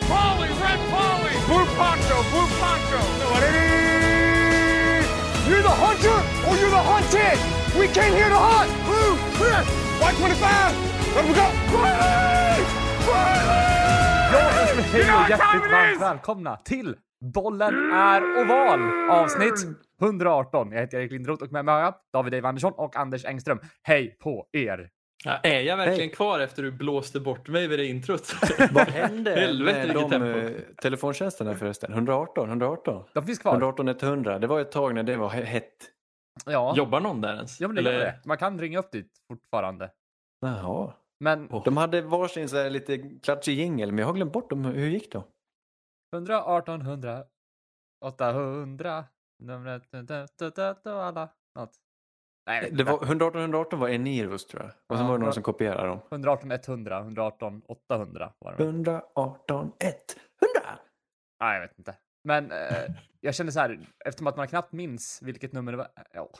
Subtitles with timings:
[0.00, 3.00] Red Polly, Red Polly, Blue Poncho, Blue Poncho.
[5.48, 7.38] You're the hunter or you're the hunted.
[7.78, 8.70] We came here to hunt.
[8.86, 9.62] Blue, clear.
[10.00, 10.74] White 25.
[11.14, 11.46] Let we go.
[11.76, 12.64] Riley!
[13.08, 13.70] Riley!
[14.92, 16.96] Hej och hjärtligt varmt välkomna till
[17.34, 18.80] Bollen är oval
[19.10, 19.66] avsnitt
[20.02, 20.72] 118.
[20.72, 23.58] Jag heter Erik Lindroth och med mig har jag David Dave Andersson och Anders Engström.
[23.82, 24.88] Hej på er!
[25.24, 28.32] Ja, är jag verkligen kvar efter du blåste bort mig vid det introt?
[28.72, 30.38] Vad hände Helvete, med vilket de tempo.
[30.38, 31.92] eh, telefontjänsterna förresten?
[31.92, 33.04] 118, 118?
[33.14, 33.52] De finns kvar.
[33.52, 34.38] 118 100.
[34.38, 35.76] Det var ett tag när det var he- hett.
[36.46, 37.60] Ja, Jobbar någon där ens?
[37.60, 38.20] ja men det Eller- gör det.
[38.24, 39.90] Man kan ringa upp dit fortfarande.
[40.40, 40.92] Jaha.
[41.24, 41.48] Men.
[41.64, 44.64] De hade varsin så här lite klatschig jingel, men jag har glömt bort dem.
[44.64, 45.22] Hur gick det?
[46.16, 47.24] 118, 100,
[48.04, 49.04] 800,
[49.42, 49.82] numret,
[50.84, 51.28] alla,
[51.58, 51.72] något.
[52.46, 54.70] Nej, Det var 118 118 var Enirus tror jag.
[54.88, 56.00] Och sen Ja, var det någon som kopierade dem.
[56.10, 58.64] 118, 100, 118, 800 var det.
[58.64, 59.98] 118 100!
[61.40, 61.94] Nej, jag vet inte.
[62.24, 62.58] Men eh,
[63.20, 65.88] jag kände så här, eftersom att man knappt minns vilket nummer det var.
[66.12, 66.30] Ja.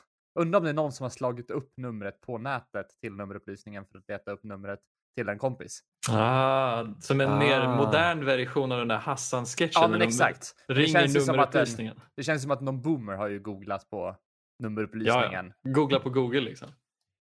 [0.41, 3.99] Undrar om det är någon som har slagit upp numret på nätet till nummerupplysningen för
[3.99, 4.81] att leta upp numret
[5.17, 5.81] till en kompis.
[6.11, 7.77] Ah, som en mer Ah.
[7.77, 9.71] modern version av den där Hassan-sketchen.
[9.83, 10.55] Ja, men de exakt.
[10.69, 12.01] Det Ringer känns, ju som att en, nummerupplysningen.
[12.17, 14.17] det känns som att någon boomer har ju googlat på
[14.61, 15.47] nummerupplysningen.
[15.47, 15.71] Ja, ja.
[15.71, 16.69] Googla på Google liksom.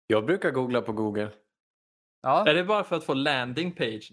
[0.08, 1.30] Jag brukar googla på Google.
[2.22, 4.12] Ja, Är det bara för att få landing page?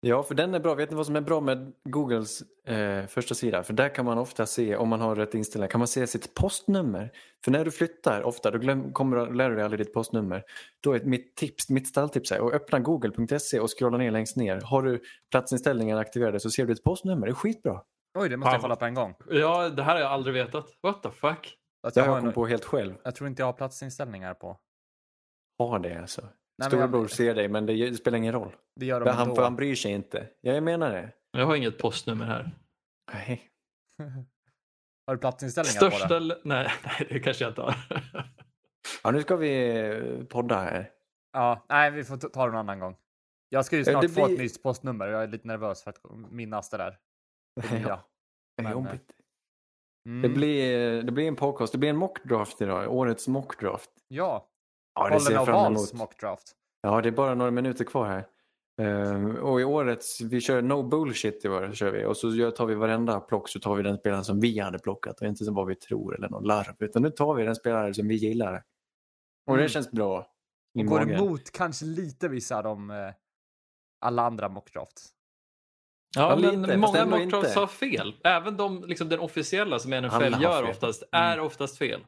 [0.00, 0.74] Ja, för den är bra.
[0.74, 3.62] Vet ni vad som är bra med Googles eh, första sida?
[3.62, 6.34] För där kan man ofta se, om man har rätt inställningar, kan man se sitt
[6.34, 7.10] postnummer.
[7.44, 10.42] För när du flyttar ofta, då glöm, kommer lär du dig aldrig ditt postnummer.
[10.80, 14.60] Då är mitt tips, mitt stalltips är att öppna google.se och scrolla ner längst ner.
[14.60, 17.26] Har du platsinställningar aktiverade så ser du ett postnummer.
[17.26, 17.80] Det är skitbra.
[18.18, 19.14] oj, det måste jag kolla på en gång.
[19.30, 20.66] Ja, det här har jag aldrig vetat.
[20.82, 21.56] What the fuck?
[21.94, 22.94] Det jag, har har jag kommit en, på helt själv.
[23.04, 24.58] jag tror inte jag har platsinställningar på.
[25.58, 26.28] Ha det alltså.
[26.58, 28.56] Nej, Storebror jag- ser dig men det, det spelar ingen roll.
[28.80, 29.34] Det gör de Han, ändå.
[29.34, 30.28] för han bryr sig inte.
[30.40, 31.12] Ja, jag menar det.
[31.30, 32.50] Jag har inget postnummer här.
[33.12, 33.50] Nej.
[35.06, 36.08] Har du platsinställningar på Största...
[36.08, 36.16] det?
[36.16, 37.74] l- Nej, nej, det kanske jag inte har.
[39.04, 40.90] Ja, nu ska vi eh, podda här.
[41.32, 42.96] Ja, nej, vi får ta det någon annan gång.
[43.48, 45.46] Jag ska ju Ja, snart det få blir- ett nytt postnummer och jag är lite
[45.48, 46.98] nervös för att minnas det där.
[47.60, 47.78] Det.
[47.88, 48.08] Ja,
[48.56, 49.12] det är Men, jobbigt.
[50.06, 50.22] Mm.
[50.22, 51.72] Det, blir, det blir en podcast.
[51.72, 52.92] Det blir en mockdraft idag.
[52.92, 53.90] Årets mockdraft.
[54.08, 54.48] Ja,
[54.94, 55.92] Ja, det ser jag fram emot.
[55.92, 56.52] mockdraft.
[56.82, 58.26] Ja, det är bara några minuter kvar här.
[58.82, 62.04] Ehm, och i årets, vi kör no bullshit i år, kör vi.
[62.04, 65.20] Och så tar vi varenda plock så tar vi den spelaren som vi hade plockat
[65.20, 66.74] och inte som vad vi tror eller någon larv.
[66.78, 68.54] Utan nu tar vi den spelare som vi gillar.
[69.46, 69.68] Och det Mm.
[69.68, 70.18] känns bra.
[70.78, 71.10] Och går magen.
[71.18, 72.96] emot kanske lite vissa av de eh,
[74.00, 75.13] alla andra mockdrafts.
[76.16, 78.14] Ja, Ja, men lite, många mockdrafts har fel.
[78.24, 82.00] Även de, liksom den officiella som NFL gör oftast, är oftast fel.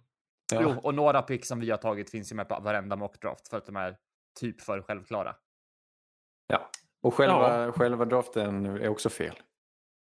[0.52, 0.60] Ja.
[0.62, 3.56] Jo, och några pick som vi har tagit finns ju med på varenda mockdraft för
[3.56, 3.96] att de är
[4.40, 5.34] typ för självklara.
[6.46, 6.70] Ja.
[7.02, 9.34] Och själva, själva draften är också fel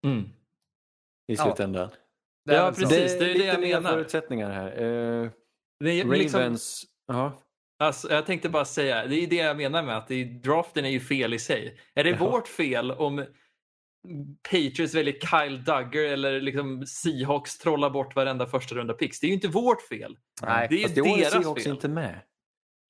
[0.06, 0.20] Mm.
[0.22, 1.44] i Ja.
[1.44, 1.88] slutändan.
[2.44, 2.81] Det är Ja, så.
[2.81, 3.19] precis.
[3.19, 3.91] det är det lite jag nya menar.
[3.91, 4.66] förutsättningar här.
[4.66, 5.31] Eh,
[5.81, 6.56] Det är, Ravens, liksom,
[7.06, 7.32] ja.
[7.78, 10.84] alltså, jag tänkte bara säga, det är det jag menar med att det är, draften
[10.84, 11.78] är ju fel i sig.
[11.94, 12.31] Är det Jaha.
[12.31, 13.25] vårt fel om
[14.50, 19.20] Patriots väljer Kyle Duggar eller liksom Seahawks trollar bort varenda första runda picks?
[19.20, 20.16] Det är ju inte vårt fel.
[20.42, 21.72] Nej, det är ju år är deras Seahawks fel.
[21.72, 22.20] inte med.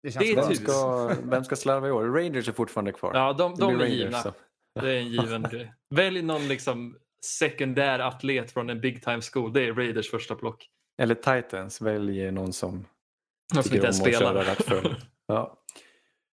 [0.03, 0.37] det känns det är.
[0.37, 2.05] Vem ska, vem ska slarva i år?
[2.05, 3.15] Raiders är fortfarande kvar.
[3.15, 4.23] Ja, de, de är Raiders, givna.
[4.23, 4.33] så.
[4.81, 5.73] Det är en given grej.
[5.95, 6.97] Välj någon liksom
[7.27, 9.53] sekundär atlet från en big time school.
[9.53, 10.69] Det är Raiders första plock.
[11.03, 12.87] Eller Titans, välj någon som
[13.55, 14.57] De som inte ens spelar.
[15.27, 15.59] Ja.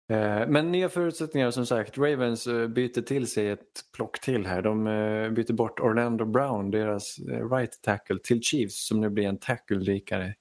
[0.10, 1.98] Eh, Men nya förutsättningar som sagt.
[1.98, 4.62] Ravens eh, byter till sig ett plock till här.
[4.62, 7.20] De eh, byter bort Orlando Brown, deras
[7.52, 10.36] right tackle, till Chiefs som nu blir en tackle-likare.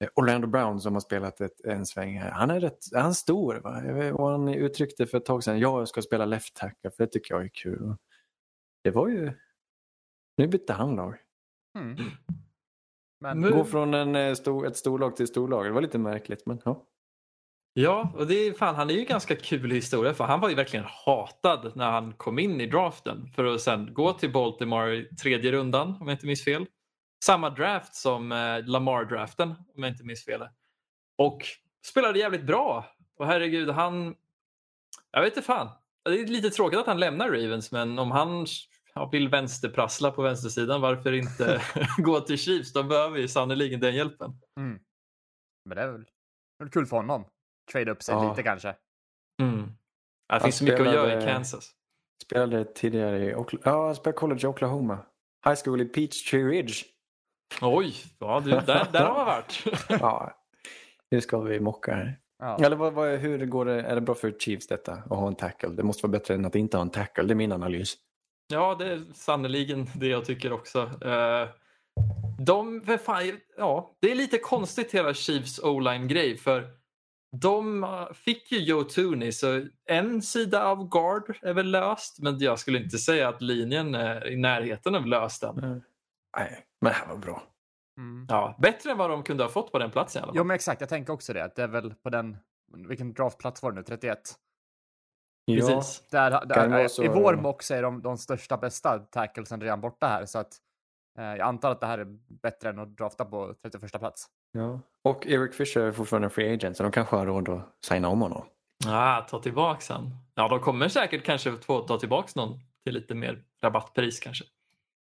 [0.00, 2.30] Eh, Orlando Brown som har spelat ett, en sväng här.
[2.30, 3.54] Han är, rätt, han är stor.
[3.54, 4.12] Va?
[4.14, 7.34] Och han uttryckte för ett tag sedan jag ska spela left tackle för det tycker
[7.34, 7.96] jag är kul.
[8.84, 9.32] Det var ju...
[10.36, 11.16] Nu bytte han lag.
[11.78, 11.96] Mm.
[13.20, 15.64] Men Gå från en, stor, ett storlag till storlag.
[15.64, 16.86] Det var lite märkligt men ja.
[17.78, 20.54] Ja, och det är, fan, han är ju ganska kul historia för han var ju
[20.54, 25.04] verkligen hatad när han kom in i draften för att sen gå till Baltimore i
[25.04, 26.66] tredje rundan om jag inte minns fel.
[27.24, 30.48] Samma draft som eh, Lamar-draften om jag inte minns fel.
[31.18, 31.42] Och
[31.86, 32.86] spelade jävligt bra.
[33.18, 34.14] Och herregud, han...
[35.10, 35.68] Jag vet inte fan.
[36.04, 38.46] Det är lite tråkigt att han lämnar Ravens men om han
[38.94, 41.62] ja, vill vänsterprassla på vänstersidan varför inte
[41.98, 42.72] gå till Chiefs?
[42.72, 44.30] De behöver ju sannerligen den hjälpen.
[44.60, 44.78] Mm.
[45.64, 47.24] Men det är väl, kul för honom.
[47.72, 48.28] Trade upp sig Ja.
[48.30, 48.74] lite kanske.
[49.42, 49.62] Mm.
[49.62, 49.70] Det
[50.28, 51.70] Han finns så mycket att göra i Kansas.
[52.24, 54.98] Spelade tidigare i Okla- ja, han spelade college i Oklahoma.
[55.44, 56.74] High school i Peachtree Ridge.
[57.62, 59.64] Oj, ja, du, där, där har man varit.
[60.00, 60.34] Ja,
[61.10, 62.18] nu ska vi mocka här.
[62.38, 62.58] Ja.
[62.64, 63.82] Eller vad, vad, hur går det?
[63.82, 65.68] Är det bra för Chiefs detta att ha en tackle?
[65.68, 67.24] Det måste vara bättre än att inte ha en tackle.
[67.24, 67.94] Det är min analys.
[68.52, 70.78] Ja, det är sannerligen det jag tycker också.
[71.04, 71.48] Eh,
[72.38, 76.70] de, fan, ja, det är lite konstigt hela Chiefs o-line-grej för
[77.40, 82.38] de eh, fick ju Joe Tooney så en sida av guard är väl löst men
[82.38, 85.54] jag skulle inte säga att linjen är i närheten av löst än.
[86.36, 87.42] Nej, men det här var bra.
[87.98, 88.26] Mm.
[88.28, 90.36] Ja, bättre än vad de kunde ha fått på den platsen i alla fall.
[90.36, 90.80] Jo, men exakt.
[90.80, 91.44] Jag tänker också det.
[91.44, 92.36] att Det är väl på den...
[92.88, 93.82] Vilken draftplats var det nu?
[93.82, 94.18] 31?
[95.44, 96.08] Ja, Precis.
[96.10, 99.80] Där, där, vara så- I vår mock så är de de största bästa tacklesen redan
[99.80, 100.26] borta här.
[100.26, 100.56] Så att,
[101.18, 102.04] eh, jag antar att det här är
[102.42, 104.26] bättre än att drafta på 31 plats.
[104.52, 104.80] ja.
[105.06, 108.20] Och Eric Fisher är fortfarande free agent så de kanske har råd att signa om
[108.20, 108.46] honom.
[108.86, 110.10] Ah, ta tillbaks han.
[110.34, 114.44] Ja, de kommer säkert kanske få ta tillbaks någon till lite mer rabattpris kanske.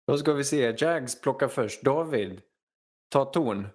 [0.07, 0.75] Då ska vi se.
[0.79, 1.83] Jags plockar först.
[1.83, 2.41] David,
[3.09, 3.69] ta ton.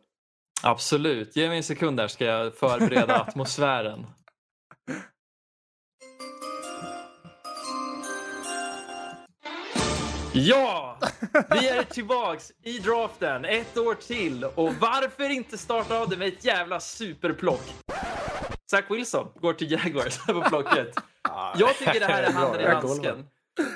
[0.63, 1.36] Absolut.
[1.36, 4.06] Ge mig en sekund där ska jag förbereda atmosfären.
[10.33, 10.98] Ja!
[11.31, 16.28] Vi är tillbaks i draften ett år till och varför inte starta av det med
[16.28, 17.74] ett jävla superplock?
[18.72, 20.95] Zach Wilson går till Jaguars på plocket.
[21.57, 23.25] Jag tycker det här är handen i handsken.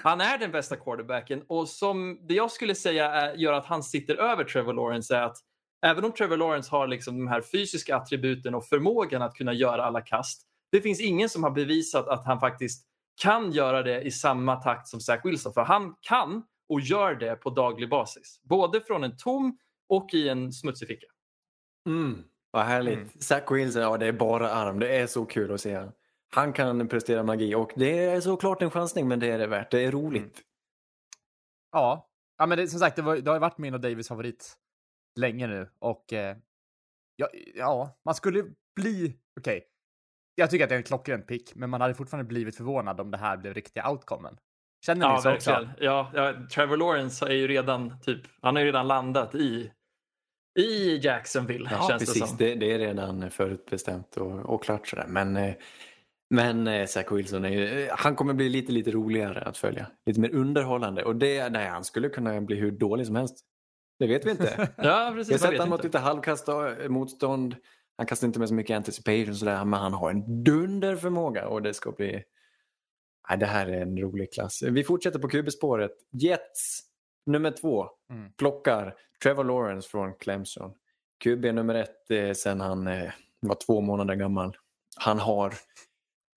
[0.04, 3.84] Han är den bästa quarterbacken och som det jag skulle säga är, gör att han
[3.84, 5.38] sitter över Trevor Lawrence är att
[5.86, 9.86] även om Trevor Lawrence har liksom de här fysiska attributen och förmågan att kunna göra
[9.86, 10.42] alla kast.
[10.72, 12.86] Det finns ingen som har bevisat att han faktiskt
[13.16, 15.54] kan göra det i samma takt som Zach Wilson.
[15.54, 18.42] För han kan och gör det på daglig basis.
[18.44, 19.58] Både från en tom
[19.90, 21.08] och i en smutsig ficka.
[21.88, 22.24] Mm.
[22.52, 22.98] Vad härligt.
[22.98, 23.10] Mm.
[23.20, 24.80] Zach Wilson, ja det är bara arm.
[24.80, 25.92] Det är så kul att se han.
[26.30, 29.72] Han kan prestera magi och det är såklart en chansning men det är det värt.
[29.72, 30.42] Det är roligt.
[31.72, 34.58] Ja, ja men det, som sagt, det, var, det har varit min och Davids favorit
[35.16, 35.70] länge nu.
[35.80, 36.38] Och eh,
[37.16, 38.44] ja, ja, man skulle
[38.76, 39.20] bli...
[39.40, 39.68] Okej,
[40.36, 43.12] jag tycker att det är en klockren pick, men man hade fortfarande blivit förvånad om
[43.12, 44.38] det här blev riktiga outcomen.
[44.86, 45.70] Känner ni Ja, så också?
[45.80, 49.72] Ja, ja, Trevor Lawrence är ju redan typ, han har ju redan landat i,
[50.60, 52.28] i Jacksonville Ja, känns det precis.
[52.30, 52.38] som.
[52.38, 55.06] Det, det är redan förutbestämt och, och klart sådär.
[55.08, 55.54] Men, eh,
[56.30, 59.88] men eh, Zach Wilson är ju, eh, han kommer bli lite, lite roligare att följa.
[60.06, 61.04] Lite mer underhållande.
[61.04, 63.40] Och det, nej, han skulle kunna bli hur dålig som helst.
[64.00, 64.70] Det vet vi inte.
[64.78, 65.31] Ja, Jag har precis.
[65.31, 67.56] Jag sett vet han mot lite halvkasta motstånd.
[67.97, 71.74] Han kastar inte med så mycket anticipation sådär, men han har en dunderförmåga och det
[71.74, 72.24] ska bli...
[73.30, 74.63] Nej, det här är en rolig klass.
[74.63, 75.92] Vi fortsätter på QB-spåret.
[76.12, 76.80] Jets,
[77.25, 78.31] nummer två, Mm.
[78.38, 80.71] plockar Trevor Lawrence från Clemson.
[81.24, 84.57] QB nummer ett eh, sen han eh, var två månader gammal.
[84.97, 85.53] Han har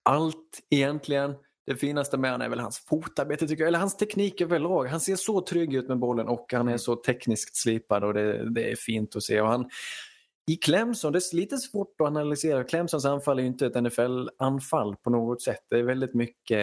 [0.02, 1.34] allt egentligen.
[1.66, 4.87] Det finaste med han är väl hans fotarbete tycker jag, eller hans teknik överlag.
[4.87, 8.50] Han ser så trygg ut med bollen och han är så tekniskt slipad och det,
[8.50, 9.40] det är fint att se.
[9.40, 9.70] Och han,
[10.49, 12.65] I Clemson, det är lite svårt att analysera.
[12.65, 15.61] Clemsons anfall är ju inte ett NFL-anfall på något sätt.
[15.71, 16.59] Det är väldigt mycket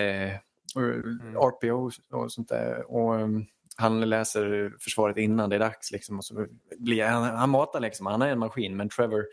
[0.75, 2.91] eh, RPO och sånt där.
[2.91, 3.45] Och, um,
[3.77, 5.91] han läser försvaret innan det är dags.
[5.91, 6.47] Liksom, och så
[6.77, 9.25] blir, han, han matar liksom, han är en maskin men Trevor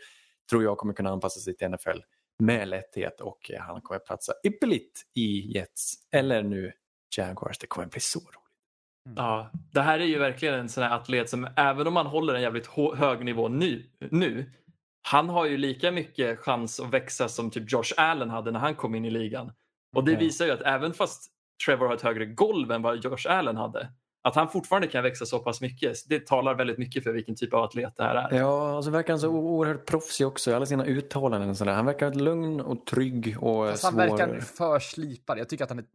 [0.49, 1.99] tror jag kommer kunna anpassa sig till NFL
[2.39, 6.71] med lätthet och eh, han kommer platsa ypperligt i Jets eller nu
[7.17, 7.57] Jaguars.
[7.59, 8.42] Det kommer bli så roligt.
[9.15, 12.33] Ja, det här är ju verkligen en sån här atlet som även om han håller
[12.33, 14.51] en jävligt hög nivå nu, nu
[15.07, 18.75] han har ju lika mycket chans att växa som typ Josh Allen hade när han
[18.75, 19.51] kom in i ligan.
[19.95, 21.31] Och det visar ju att även fast
[21.65, 23.89] Trevor har ett högre golv än vad Josh Allen hade,
[24.23, 27.53] att han fortfarande kan växa så pass mycket, det talar väldigt mycket för vilken typ
[27.53, 28.37] av atlet det här är.
[28.37, 31.49] Ja, och så verkar han så oerhört proffsig också i alla sina uttalanden.
[31.49, 31.73] Och sådär.
[31.73, 33.99] Han verkar lugn och trygg och Fast han svår.
[33.99, 35.39] verkar för slipad.
[35.39, 35.85] Jag tycker att han är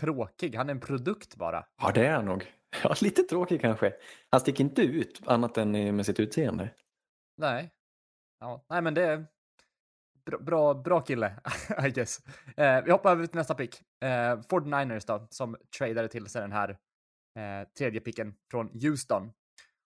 [0.00, 0.56] tråkig.
[0.56, 1.64] Han är en produkt bara.
[1.82, 2.52] Ja, det är han nog.
[2.82, 3.92] Ja, lite tråkig kanske.
[4.30, 6.70] Han sticker inte ut annat än med sitt utseende.
[7.36, 7.70] Nej.
[8.40, 9.26] Ja, nej, men det är
[10.40, 11.40] bra, bra, kille,
[11.86, 12.18] I guess.
[12.56, 13.80] Eh, vi hoppar över till nästa pick.
[14.04, 16.70] Eh, 49ers då, som tradade till sig den här
[17.38, 19.32] eh, tredje picken från Houston.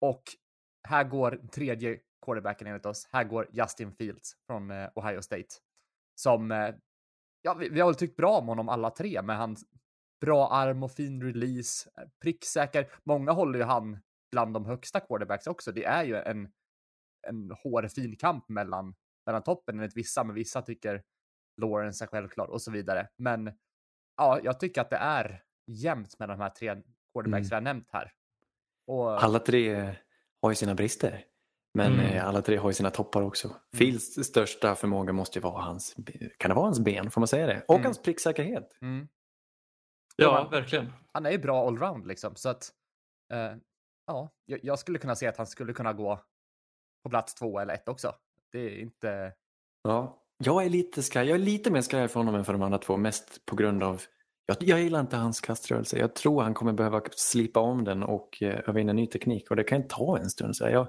[0.01, 0.23] Och
[0.89, 3.09] här går tredje quarterbacken enligt oss.
[3.13, 5.49] Här går Justin Fields från eh, Ohio State.
[6.15, 6.75] Som, eh,
[7.43, 9.57] ja, vi, vi har väl tyckt bra om honom alla tre men han
[10.23, 12.89] bra arm och fin release, eh, pricksäker.
[13.05, 13.99] Många håller ju han
[14.33, 15.73] bland de högsta quarterbacks också.
[15.73, 16.49] Det är ju en
[17.29, 18.95] en hårfin kamp mellan,
[19.27, 21.03] mellan toppen enligt vissa, men vissa tycker
[21.61, 23.09] Lawrence är självklar och så vidare.
[23.19, 23.53] Men
[24.17, 26.69] ja, jag tycker att det är jämnt med de här tre
[27.13, 27.49] quarterbacks Mm.
[27.51, 28.13] vi har nämnt här.
[28.87, 29.95] Och, Alla tre
[30.43, 31.25] har ju sina brister.
[31.75, 32.07] Men Mm.
[32.07, 33.57] eh, alla tre har ju sina toppar också.
[33.77, 35.95] Fields största förmåga måste ju vara hans,
[36.39, 37.65] kan det vara hans ben, får man säga det?
[37.69, 37.85] Och Mm.
[37.85, 38.79] hans pricksäkerhet.
[38.83, 39.09] mm,
[40.17, 40.93] Ja, verkligen.
[41.13, 42.73] han är ju bra allround liksom, så att
[43.33, 43.53] eh,
[44.07, 46.21] ja, jag, skulle kunna se att han skulle kunna gå
[47.05, 48.15] på plats två eller ett också.
[48.53, 49.33] Det är inte...
[49.83, 50.19] Ja.
[50.45, 51.29] Jag är lite skraj.
[51.29, 52.97] Jag är lite mer skraj för honom än för de andra två.
[52.97, 54.03] Mest på grund av
[54.47, 55.99] Jag, jag gillar inte hans kaströrelse.
[55.99, 59.51] Jag tror han kommer behöva slipa om den och eh, öva in en ny teknik
[59.51, 60.57] och det kan ta en stund.
[60.57, 60.89] Så jag,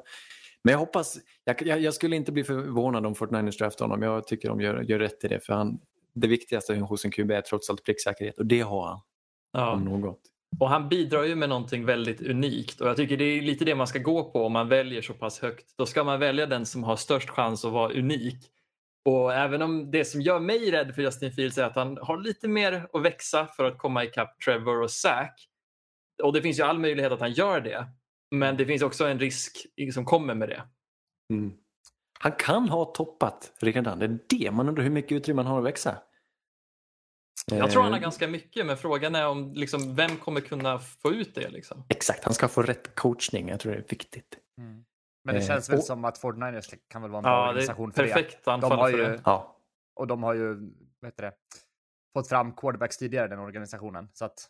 [0.63, 4.01] men jag hoppas, jag, jag, jag, skulle inte bli förvånad om Fortniners draftar honom.
[4.01, 5.79] Jag tycker de gör, gör rätt i det för han,
[6.13, 9.01] det viktigaste hos en QB är trots allt pricksäkerhet och det har han.
[9.53, 9.71] Ja.
[9.71, 10.19] Om något.
[10.59, 13.75] Och han bidrar ju med någonting väldigt unikt och jag tycker det är lite det
[13.75, 15.73] man ska gå på om man väljer så pass högt.
[15.77, 18.37] Då ska man välja den som har störst chans att vara unik.
[19.05, 22.17] Och även om det som gör mig rädd för Justin Fields är att han har
[22.17, 25.47] lite mer att växa för att komma ikapp Trevor och Zack.
[26.23, 27.87] Och det finns ju all möjlighet att han gör det.
[28.31, 29.57] Men det finns också en risk
[29.93, 30.63] som kommer med det.
[31.33, 31.53] Mm.
[32.19, 33.99] Han kan ha toppat redan.
[33.99, 35.97] Det är det man undrar hur mycket utrymme han har att växa.
[37.45, 38.03] Jag tror han har eh.
[38.03, 41.49] ganska mycket men frågan är om liksom, vem kommer kunna få ut det?
[41.49, 41.83] Liksom?
[41.89, 43.49] Exakt, han ska få rätt coachning.
[43.49, 44.37] Jag tror det är viktigt.
[44.57, 44.85] Mm.
[45.23, 47.31] Men det eh, känns väl och, som att Ford Niners kan väl vara en bra
[47.31, 48.51] ja, organisation för perfekt det.
[48.51, 49.21] Anfall de har ju, för det.
[49.25, 49.57] Ja.
[49.95, 50.55] Och de har ju
[51.01, 51.33] vet det,
[52.13, 54.09] fått fram quarterbacks tidigare den organisationen.
[54.13, 54.49] Så att,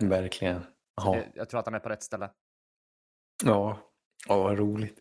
[0.00, 0.60] Verkligen.
[1.00, 2.30] Så det, jag tror att han är på rätt ställe.
[3.44, 3.78] Ja,
[4.28, 4.98] ja vad roligt.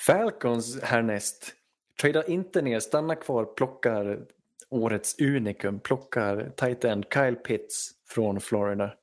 [0.00, 1.54] Falcons härnäst.
[2.00, 4.26] Tradar inte ner, stannar kvar, plockar
[4.74, 8.94] årets unikum, plockar tight end Kyle Pitts från Florida.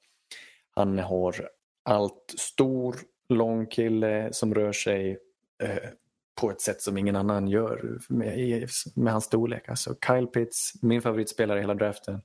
[0.76, 1.50] Han har
[1.84, 2.96] allt stor,
[3.30, 5.18] lång kille som rör sig
[5.64, 5.90] eh,
[6.42, 9.70] på ett sätt som ingen annan gör med, med hans storlek.
[9.70, 12.22] Alltså Kyle Pitts, min favoritspelare i hela draften.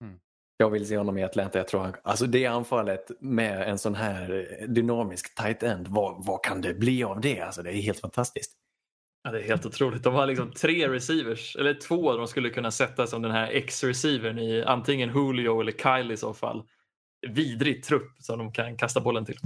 [0.00, 0.18] Mm.
[0.56, 1.58] Jag vill se honom i Atlanta.
[1.58, 6.44] Jag tror han, alltså det anfallet med en sån här dynamisk tight end, vad, vad
[6.44, 7.40] kan det bli av det?
[7.40, 8.52] Alltså det är helt fantastiskt.
[9.26, 10.02] Ja, det är helt otroligt.
[10.02, 14.38] De har liksom tre receivers, eller två de skulle kunna sätta som den här X-receivern
[14.38, 16.68] i antingen Julio eller Kyle i så fall.
[17.28, 19.38] Vidrig trupp som de kan kasta bollen till.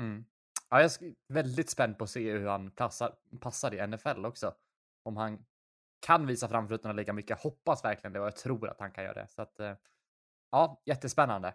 [0.00, 0.24] Mm.
[0.70, 4.54] Ja, jag är väldigt spänd på att se hur han passar, passar i NFL också.
[5.04, 5.44] Om han
[6.06, 7.30] kan visa framfötterna lika mycket.
[7.30, 9.28] Jag hoppas verkligen det och jag tror att han kan göra det.
[9.28, 9.74] Så att, eh,
[10.50, 11.54] ja, jättespännande.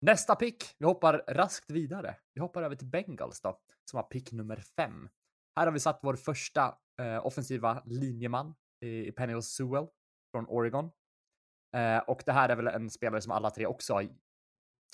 [0.00, 0.64] Nästa pick.
[0.78, 2.16] Vi hoppar raskt vidare.
[2.34, 5.08] Vi hoppar över till Bengals då, som har pick nummer fem.
[5.56, 9.86] Här har vi satt vår första eh, offensiva linjeman i Penny Sewell
[10.32, 10.90] från Oregon.
[11.76, 14.08] Eh, och det här är väl en spelare som alla tre också har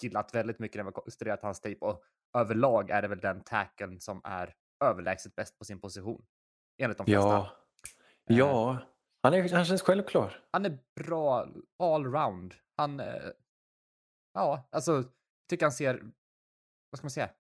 [0.03, 2.03] gillat väldigt mycket när vi studerat hans tape och
[2.39, 6.25] överlag är det väl den tackeln som är överlägset bäst på sin position.
[6.83, 7.29] Enligt de flesta.
[7.29, 7.51] Ja,
[8.25, 8.71] ja.
[8.73, 8.79] Eh,
[9.23, 10.45] han, är, han känns självklar.
[10.51, 11.49] Han är bra
[11.79, 12.55] allround.
[12.77, 13.31] Han, eh,
[14.35, 15.05] ja, alltså,
[15.49, 16.03] tycker han ser,
[16.91, 17.31] vad ska man säga,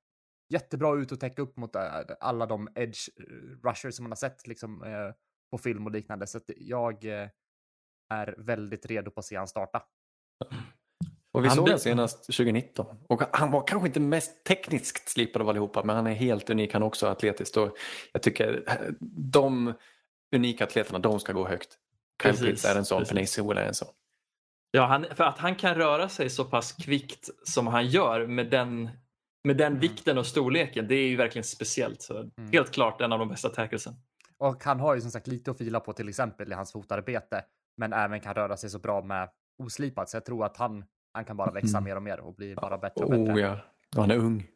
[0.49, 1.83] jättebra ut att täcka upp mot äh,
[2.21, 3.25] alla de edge äh,
[3.69, 5.14] rushers som man har sett liksom, äh,
[5.50, 6.26] på film och liknande.
[6.26, 7.05] Så jag
[8.14, 9.83] är väldigt redo på att se han starta.
[11.33, 12.97] Och vi han såg honom senast 2019.
[13.09, 16.73] Och han var kanske inte mest tekniskt slipad av allihopa men han är helt unik
[16.73, 17.57] han också atletiskt.
[17.57, 17.76] Och
[18.12, 18.64] jag tycker
[19.33, 19.75] de
[20.37, 21.78] unika atleterna de ska gå högt.
[22.23, 23.88] Kyle Pitts är en sån, Penny Sewell är en sån.
[24.71, 28.50] Ja, han, för att han kan röra sig så pass kvickt som han gör med
[28.50, 28.90] den
[29.45, 29.80] med den mm.
[29.80, 32.02] vikten och storleken, det är ju verkligen speciellt.
[32.02, 32.33] Så mm.
[32.52, 33.95] Helt klart en av de bästa tacklesen.
[34.38, 37.45] Och han har ju som sagt lite att fila på till exempel i hans fotarbete,
[37.76, 39.28] men även kan röra sig så bra med
[39.59, 40.11] oslipat.
[40.11, 41.85] Så jag tror att han, han kan bara växa mm.
[41.85, 43.33] mer och mer och bli bara bättre och bättre.
[43.33, 43.59] Oh, ja.
[43.97, 44.47] Han är ung.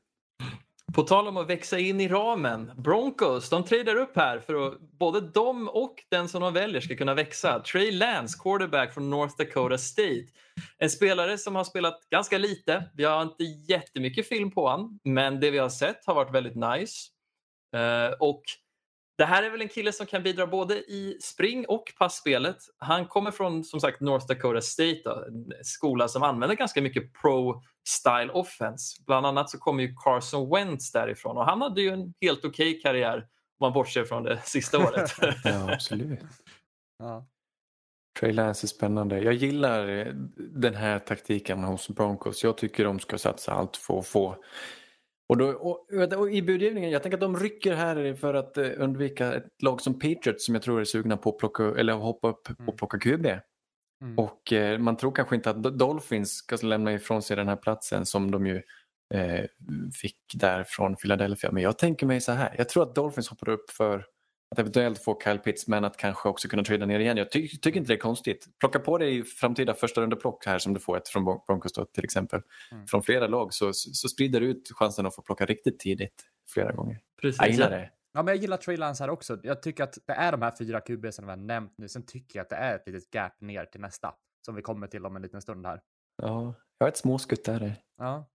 [0.95, 2.73] På tal om att växa in i ramen.
[2.77, 6.97] Broncos, de tradar upp här för att både de och den som de väljer ska
[6.97, 7.61] kunna växa.
[7.61, 10.27] Trey Lance, quarterback från North Dakota State.
[10.79, 12.91] En spelare som har spelat ganska lite.
[12.95, 16.57] Vi har inte jättemycket film på honom, men det vi har sett har varit väldigt
[16.57, 17.09] nice.
[17.77, 18.43] Uh, och
[19.19, 22.57] det här är väl en kille som kan bidra både i spring och passspelet.
[22.78, 27.12] Han kommer från som sagt North Dakota State, då, en skola som använder ganska mycket
[27.12, 29.02] pro-style offense.
[29.07, 32.71] Bland annat så kommer ju Carson Wentz därifrån och han hade ju en helt okej
[32.71, 35.11] okay karriär om man bortser från det sista året.
[35.45, 36.21] ja, absolut.
[36.99, 37.26] Ja.
[38.21, 39.21] Trey Lance är spännande.
[39.21, 42.45] Jag gillar den här taktiken hos Broncos.
[42.45, 44.37] Jag tycker de ska satsa allt för att få
[45.33, 48.71] och, då, och, och I budgivningen, jag tänker att de rycker här för att eh,
[48.77, 52.29] undvika ett lag som Patriots som jag tror är sugna på att plocka, eller hoppa
[52.29, 52.77] upp och mm.
[52.77, 53.27] plocka QB.
[53.27, 54.19] Mm.
[54.19, 58.07] Och eh, man tror kanske inte att Dolphins ska lämna ifrån sig den här platsen
[58.07, 58.62] som de ju
[59.15, 59.45] eh,
[59.95, 61.53] fick där från Philadelphia.
[61.53, 64.05] Men jag tänker mig så här, jag tror att Dolphins hoppar upp för
[64.53, 67.17] att eventuellt få Kyle Pitts men att kanske också kunna trada ner igen.
[67.17, 68.47] Jag ty tycker inte det är konstigt.
[68.61, 72.05] Plocka på dig framtida första rundeplock här som du får ett från Broncos då, till
[72.05, 72.43] exempel.
[72.73, 72.87] Mm.
[72.87, 76.73] Från flera lag så, så sprider du ut chansen att få plocka riktigt tidigt flera
[76.73, 76.99] gånger.
[77.23, 77.41] Precis.
[77.41, 77.91] Jag gillar det.
[78.13, 79.39] Ja, men jag gillar Trey Lance här också.
[79.43, 81.89] Jag tycker att det är de här fyra QB som vi har nämnt nu.
[81.89, 84.87] Sen tycker jag att det är ett litet gap ner till nästa som vi kommer
[84.87, 85.81] till om en liten stund här.
[86.23, 87.75] Ja, jag har ett småskutt där.
[87.99, 88.29] Ja,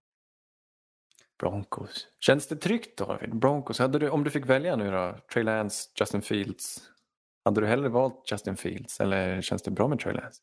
[1.38, 2.06] Broncos.
[2.20, 3.18] Känns det tryggt då?
[3.32, 6.80] Broncos, hade du, om du fick välja nu då, Trey Lance, Justin Fields.
[7.44, 10.40] Hade du hellre valt Justin Fields eller känns det bra med Trey Lance?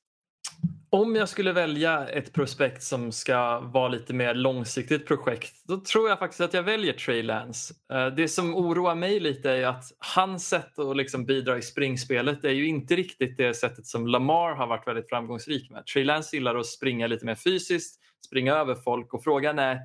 [0.89, 6.09] Om jag skulle välja ett prospekt som ska vara lite mer långsiktigt projekt då tror
[6.09, 7.73] jag faktiskt att jag väljer Trey Lance.
[7.93, 9.83] Eh, det som oroar mig lite är att
[10.15, 14.55] hans sätt att liksom bidra i springspelet är ju inte riktigt det sättet som Lamar
[14.55, 15.85] har varit väldigt framgångsrik med.
[15.85, 19.79] Trey Lance gillar att springa lite mer fysiskt, springa över folk och frågan är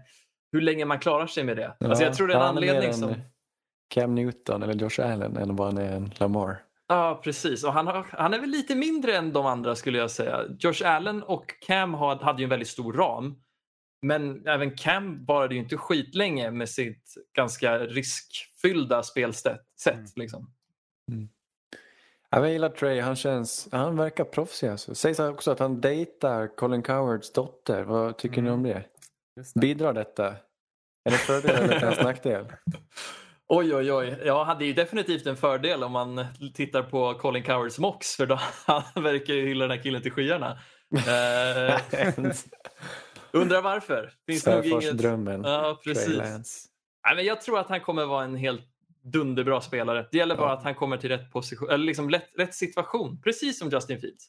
[0.52, 1.76] hur länge man klarar sig med det.
[1.78, 3.14] Ja, alltså jag tror det är en är anledning en som...
[3.88, 6.62] Cam Newton eller Josh Allen än vad han är en Lamar.
[6.88, 7.64] Ja, precis.
[7.64, 10.44] Och han, har, han är väl lite mindre än de andra skulle jag säga.
[10.58, 13.36] Josh Allen och Cam had, hade ju en väldigt stor ram.
[14.02, 19.86] Men även Cam varade ju inte skitlänge med sitt ganska riskfyllda spelsätt.
[19.90, 20.04] Mm.
[20.16, 20.50] Liksom.
[22.30, 24.68] Ja, jag gillar Trey, han, känns, han verkar proffsig.
[24.68, 24.94] Alltså.
[24.94, 27.82] Sägs också att han dejtar Colin Cowards dotter.
[27.82, 28.84] Vad tycker ni om det?
[29.36, 29.60] Det.
[29.60, 30.26] Bidrar detta?
[31.04, 32.44] Är det fördel eller till hans nackdel?
[33.52, 34.22] Oj, oj, oj.
[34.24, 38.26] Ja, det är ju definitivt en fördel om man tittar på Colin Cowards mox för
[38.26, 40.58] då, han verkar ju hylla den här killen till skyarna.
[40.96, 41.80] Eh,
[43.32, 44.12] undrar varför?
[44.26, 44.82] Finns nog inget...
[44.82, 45.44] Svärfarsdrömmen.
[45.44, 46.18] Ja, precis.
[47.06, 48.62] Nej, men jag tror att han kommer vara en helt
[49.04, 50.06] dunderbra spelare.
[50.12, 50.56] Det gäller bara Ja.
[50.56, 53.20] att han kommer till rätt position, eller liksom rätt, rätt situation.
[53.22, 54.26] Precis som Justin Fields.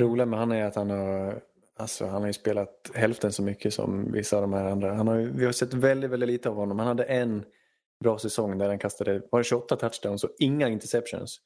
[0.00, 1.40] roliga med han är att han har,
[1.80, 4.94] alltså, han har ju spelat hälften så mycket som vissa av de här andra.
[4.94, 6.78] Han har, ju- vi har sett väldigt, väldigt lite av honom.
[6.78, 7.44] Han hade en
[8.04, 11.40] bra säsong där han kastade var det 28 touchdowns och inga interceptions.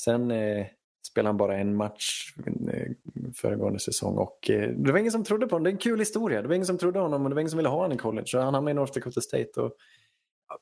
[0.00, 0.66] Sen eh,
[1.10, 2.34] spelade han bara en match
[2.72, 2.90] eh,
[3.34, 5.64] föregående säsong och eh, det var ingen som trodde på honom.
[5.64, 6.42] Det är en kul historia.
[6.42, 7.96] Det var ingen som trodde honom och det var ingen som ville ha honom i
[7.98, 8.26] college.
[8.26, 9.72] Så han hamnade i North Dakota State och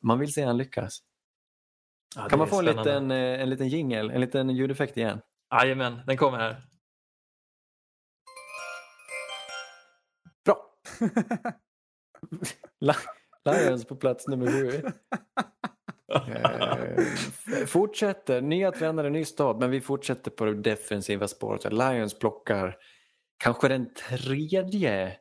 [0.01, 0.99] man vill se han lyckas.
[2.17, 5.21] Ja, kan man få en liten, eh, en liten jingel, en liten ljudeffekt igen?
[5.61, 6.57] Jajamän, den kommer här.
[13.45, 14.83] Lions på plats nummer sju.
[16.15, 21.73] Eh, fortsätter, nya tränare, ny stad, men vi fortsätter på det defensiva spåret.
[21.73, 22.77] Lions plockar
[23.39, 25.17] kanske den tredje,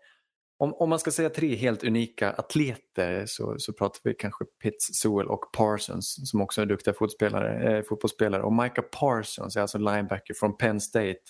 [0.57, 4.85] om, om man ska säga tre helt unika atleter så, så pratar vi kanske Pitts,
[4.93, 7.77] Sewell och Parsons som också är duktiga fotbollsspelare.
[7.77, 8.43] Eh, fotbollsspelare.
[8.43, 11.21] Och Micah Parsons är alltså linebacker från Penn State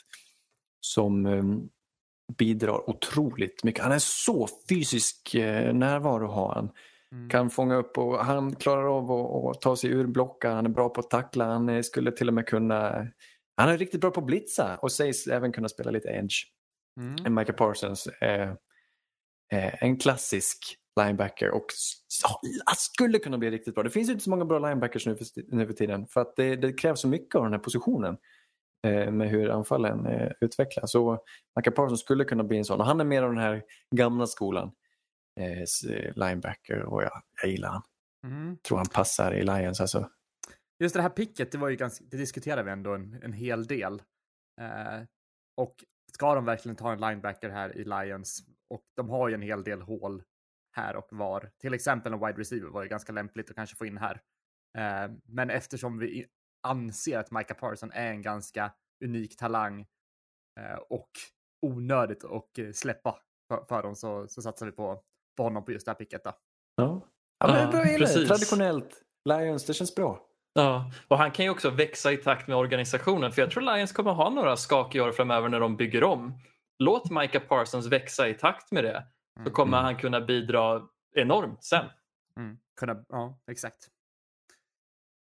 [0.80, 1.44] som eh,
[2.38, 3.84] bidrar otroligt mycket.
[3.84, 6.72] Han är så fysisk eh, närvaro har han.
[7.12, 7.30] Mm.
[7.30, 9.12] Kan fånga upp och han klarar av
[9.48, 10.56] att, ta sig ur blockar.
[10.56, 11.46] Han är bra på att tackla.
[11.46, 13.08] Han eh, skulle till och med kunna...
[13.58, 16.36] Han är riktigt bra på att blitza och sägs även kunna spela lite edge.
[17.00, 17.36] Mm.
[17.36, 18.48] Michael Parsons är
[19.54, 21.66] eh, en klassisk linebacker och
[22.78, 23.84] skulle kunna bli riktigt bra.
[23.84, 26.36] Det finns inte så många bra linebackers nu för, sti- nu för tiden för att
[26.36, 28.18] det, det krävs så mycket av den här positionen eh,
[28.90, 30.92] med hur anfallen eh, utvecklas.
[30.92, 31.24] Så
[31.56, 33.64] Michael Parsons skulle kunna bli en sån och han är mer av den här
[33.96, 34.72] gamla skolan
[35.40, 37.82] eh, linebacker och jag, jag gillar han.
[38.28, 38.58] Mm.
[38.58, 40.10] Tror han passar i Lions alltså.
[40.80, 43.68] Just det här picket, det var ju ganska, det diskuterade vi ändå en, en hel
[43.68, 44.02] del.
[44.62, 45.02] Eh,
[45.58, 45.76] och
[46.14, 48.40] ska de verkligen ta en linebacker här i Lions?
[48.70, 50.24] Och de har ju en hel del hål
[50.72, 51.52] här och var.
[51.62, 54.22] Till exempel en wide receiver var ju ganska lämpligt att kanske få in här.
[54.78, 56.28] Eh, men eftersom vi
[56.64, 58.72] anser att Micah Parson är en ganska
[59.06, 59.82] unik talang
[60.60, 61.10] eh, och
[61.62, 65.04] onödigt att eh, släppa för, för dem så, så satsar vi på,
[65.38, 66.24] på honom på just det här picket.
[66.24, 66.34] Då.
[66.76, 67.02] Ja,
[67.40, 68.28] ja men det är Ja, bra, precis.
[68.28, 70.28] Traditionellt Lions, det känns bra.
[70.54, 73.92] Ja, och han kan ju också växa i takt med organisationen för jag tror Lions
[73.92, 76.34] kommer ha några skakiga år framöver när de bygger om.
[76.80, 79.54] Låt Micah Parsons växa i takt med det så Mm.
[79.54, 80.82] kommer han kunna bidra
[81.16, 81.86] enormt sen.
[82.38, 82.58] Mm.
[82.80, 83.88] Kunna, ja, exakt.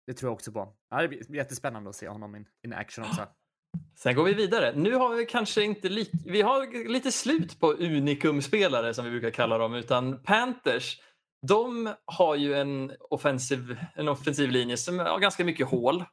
[0.08, 0.74] Det tror jag också på.
[0.90, 3.22] Ja, det blir jättespännande att se honom in, in action också.
[4.00, 4.74] Sen går vi vidare.
[4.76, 9.30] Nu har vi kanske inte li- vi har lite slut på unikumspelare som vi brukar
[9.30, 11.02] kalla dem utan Panthers
[11.48, 16.04] de har ju en offensiv, en offensiv linje som har ganska mycket hål.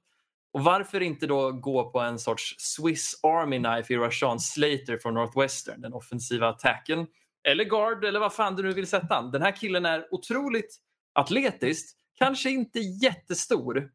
[0.52, 5.14] Och varför inte då gå på en sorts Swiss Army Knife i Rashan Slater från
[5.14, 7.06] Northwestern, den offensiva attacken.
[7.48, 9.30] Eller guard eller vad fan du nu vill sätta han.
[9.30, 10.76] Den här killen är otroligt
[11.12, 13.92] atletisk, kanske inte jättestor.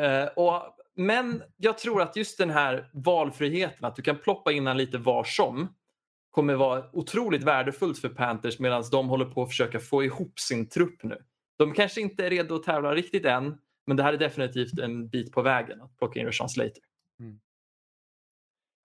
[0.00, 0.62] Eh, och,
[0.96, 5.24] men jag tror att just den här valfriheten, att du kan ploppa in lite var
[5.24, 5.74] som,
[6.30, 10.68] kommer vara otroligt värdefullt för Panthers medan de håller på att försöka få ihop sin
[10.68, 11.24] trupp nu.
[11.56, 15.08] De kanske inte är redo att tävla riktigt än, men det här är definitivt en
[15.08, 16.82] bit på vägen att plocka in Rashawn Slater.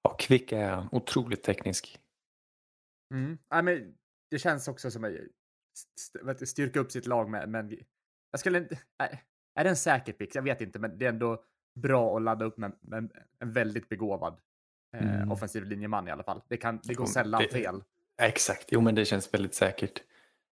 [0.04, 0.90] Ja, kvick är han.
[0.92, 2.00] Otroligt teknisk.
[3.14, 3.38] Mm.
[3.50, 3.96] Ja, men
[4.30, 5.28] det känns också som
[6.28, 7.78] att styrka upp sitt lag med, men
[8.34, 8.78] jag skulle inte...
[9.56, 10.36] Är det en säker pick?
[10.36, 11.44] Jag vet inte, men det är ändå
[11.80, 14.34] bra att ladda upp med, med en väldigt begåvad
[14.98, 15.32] eh, Mm.
[15.32, 16.42] offensiv linjeman i alla fall.
[16.50, 17.84] Det, kan, det går sällan det- fel.
[18.22, 20.02] Exakt, jo men det känns väldigt säkert.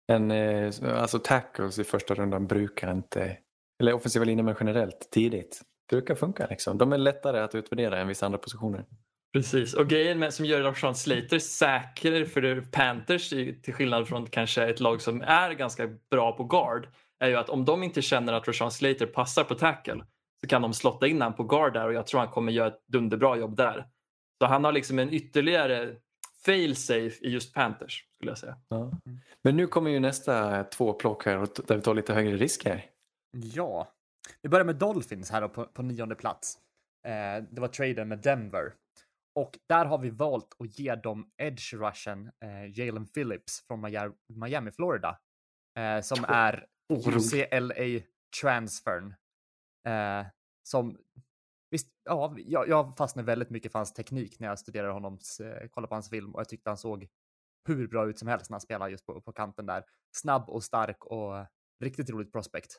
[0.08, 3.38] En, eh, alltså tackles i första rundan brukar inte,
[3.80, 6.78] eller offensiva linjer generellt tidigt, brukar funka liksom.
[6.78, 8.86] De är lättare att utvärdera än vissa andra positioner.
[9.34, 14.64] Precis, och grejen med, som gör Rashawn Slater säker för Panthers till skillnad från kanske
[14.70, 16.88] ett lag som är ganska bra på guard
[17.22, 20.06] är ju att om de inte känner att Rashawn Slater passar på tackle
[20.42, 22.68] så kan de slotta in han på guard där och jag tror han kommer göra
[22.68, 23.88] ett dunderbra jobb där.
[24.42, 25.96] Så han har liksom en ytterligare
[26.46, 28.58] fail-safe i just Panthers skulle jag säga.
[28.70, 28.92] Ja.
[29.44, 32.86] Men nu kommer ju nästa två plock här där vi tar lite högre risker.
[33.32, 33.94] Ja,
[34.42, 36.58] vi börjar med Dolphins här på, på nionde plats.
[37.08, 38.74] Eh, det var traden med Denver.
[39.36, 44.14] Och där har vi valt att ge dem edge rushen eh, Jalen Phillips från Miami,
[44.30, 45.20] Miami Florida.
[45.80, 48.02] Eh, som är UCLA
[48.42, 49.14] transfern.
[49.88, 50.26] Eh,
[50.64, 50.98] som,
[51.70, 55.68] visst, ja, jag, jag fastnade väldigt mycket för hans teknik när jag studerade honom, eh,
[55.68, 57.08] kollade på hans film och jag tyckte han såg
[57.68, 59.84] hur bra ut som helst när han spelade just på, på kanten där.
[60.16, 61.46] Snabb och stark och
[61.84, 62.72] riktigt roligt prospect.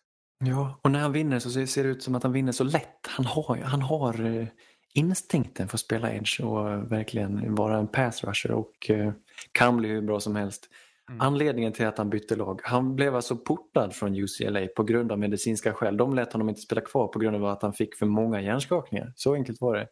[0.45, 2.65] Ja, och när han vinner så ser ser det ut som att han vinner så
[2.65, 3.07] lätt.
[3.07, 4.47] Han har, han har eh,
[4.95, 9.13] instinkten för att spela edge och verkligen vara en pass rusher och eh,
[9.53, 10.69] kan bli hur bra som helst.
[11.13, 11.21] Mm.
[11.21, 15.19] Anledningen till att han bytte lag, han blev alltså portad från UCLA på grund av
[15.19, 15.97] medicinska skäl.
[15.97, 19.13] De lät honom inte spela kvar på grund av att han fick för många hjärnskakningar.
[19.17, 19.89] Så enkelt var det.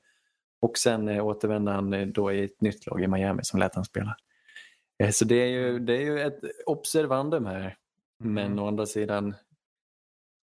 [0.63, 3.75] Och sen eh, återvände han eh, då i ett nytt lag i Miami som lät
[3.75, 4.17] han spela.
[5.03, 7.77] Eh, så det är ju, det är ju ett observandum här.
[8.19, 8.59] Men Mm.
[8.59, 9.35] å andra sidan,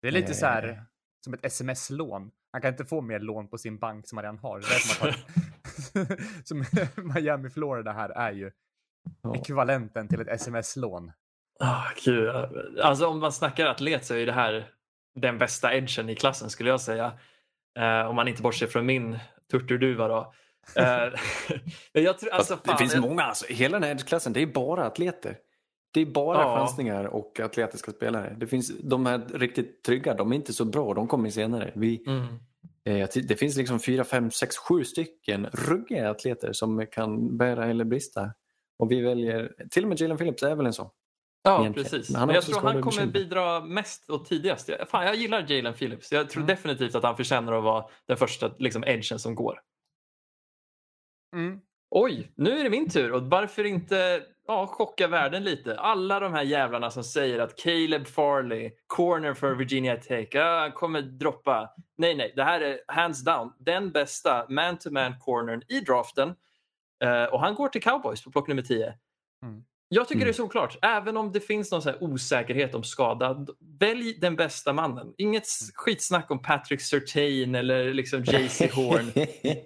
[0.01, 0.51] Det är lite så Eh.
[0.51, 0.83] här
[1.23, 2.31] som ett sms-lån.
[2.51, 4.59] Han kan inte få mer lån på sin bank som han redan har.
[4.59, 8.51] Det är som, att som Miami, Florida här är ju
[9.21, 9.35] Ja.
[9.35, 11.11] ekvivalenten till ett sms-lån.
[11.59, 12.29] Ah, gud.
[12.83, 14.69] Alltså om man snackar atlet så är det här
[15.15, 17.11] den bästa edgen i klassen skulle jag säga.
[17.79, 19.19] Eh, om man inte bortser från min
[19.51, 20.33] turturduva då.
[20.75, 21.13] Eh,
[22.03, 24.41] jag tror, alltså, Fast det fan, finns jag- många, alltså, hela den här edgeklassen, det
[24.41, 25.37] är bara atleter.
[25.93, 26.57] Det är bara Ja.
[26.57, 28.35] chansningar och atletiska spelare.
[28.39, 31.71] Det finns de här riktigt trygga, de är inte så bra, de kommer senare.
[31.75, 33.01] Vi, Mm.
[33.01, 37.85] eh, det finns liksom fyra, fem, sex, sju stycken ruggiga atleter som kan bära eller
[37.85, 38.33] brista.
[38.79, 40.89] Och vi väljer, till och med Jalen Phillips är väl en sån.
[41.43, 41.89] Ja, egentligen.
[41.89, 42.09] precis.
[42.09, 44.69] Men Men jag tror han kommer bidra mest och tidigast.
[44.69, 46.11] Jag- Fan, jag gillar Jalen Phillips.
[46.11, 46.55] Jag tror Mm.
[46.55, 49.59] definitivt att han förtjänar att vara den första liksom, edgen som går.
[51.35, 51.59] Mm.
[51.89, 53.11] Oj, nu är det min tur.
[53.11, 55.79] Och varför inte ja, chocka världen lite?
[55.79, 60.71] Alla de här jävlarna som säger att Caleb Farley, corner för Virginia Tech, ja, han
[60.71, 61.69] kommer droppa.
[61.97, 66.35] Nej, nej, det här är hands down den bästa man-to-man cornern i draften.
[67.03, 68.93] Eh, och han går till Cowboys på plock nummer 10.
[69.43, 69.63] Mm.
[69.89, 70.25] Jag tycker Mm.
[70.25, 70.77] det är solklart.
[70.81, 73.45] Även om det finns någon osäkerhet om skada,
[73.79, 75.13] välj den bästa mannen.
[75.17, 79.11] Inget s- skitsnack om Patrick Surtain eller liksom JC Horn.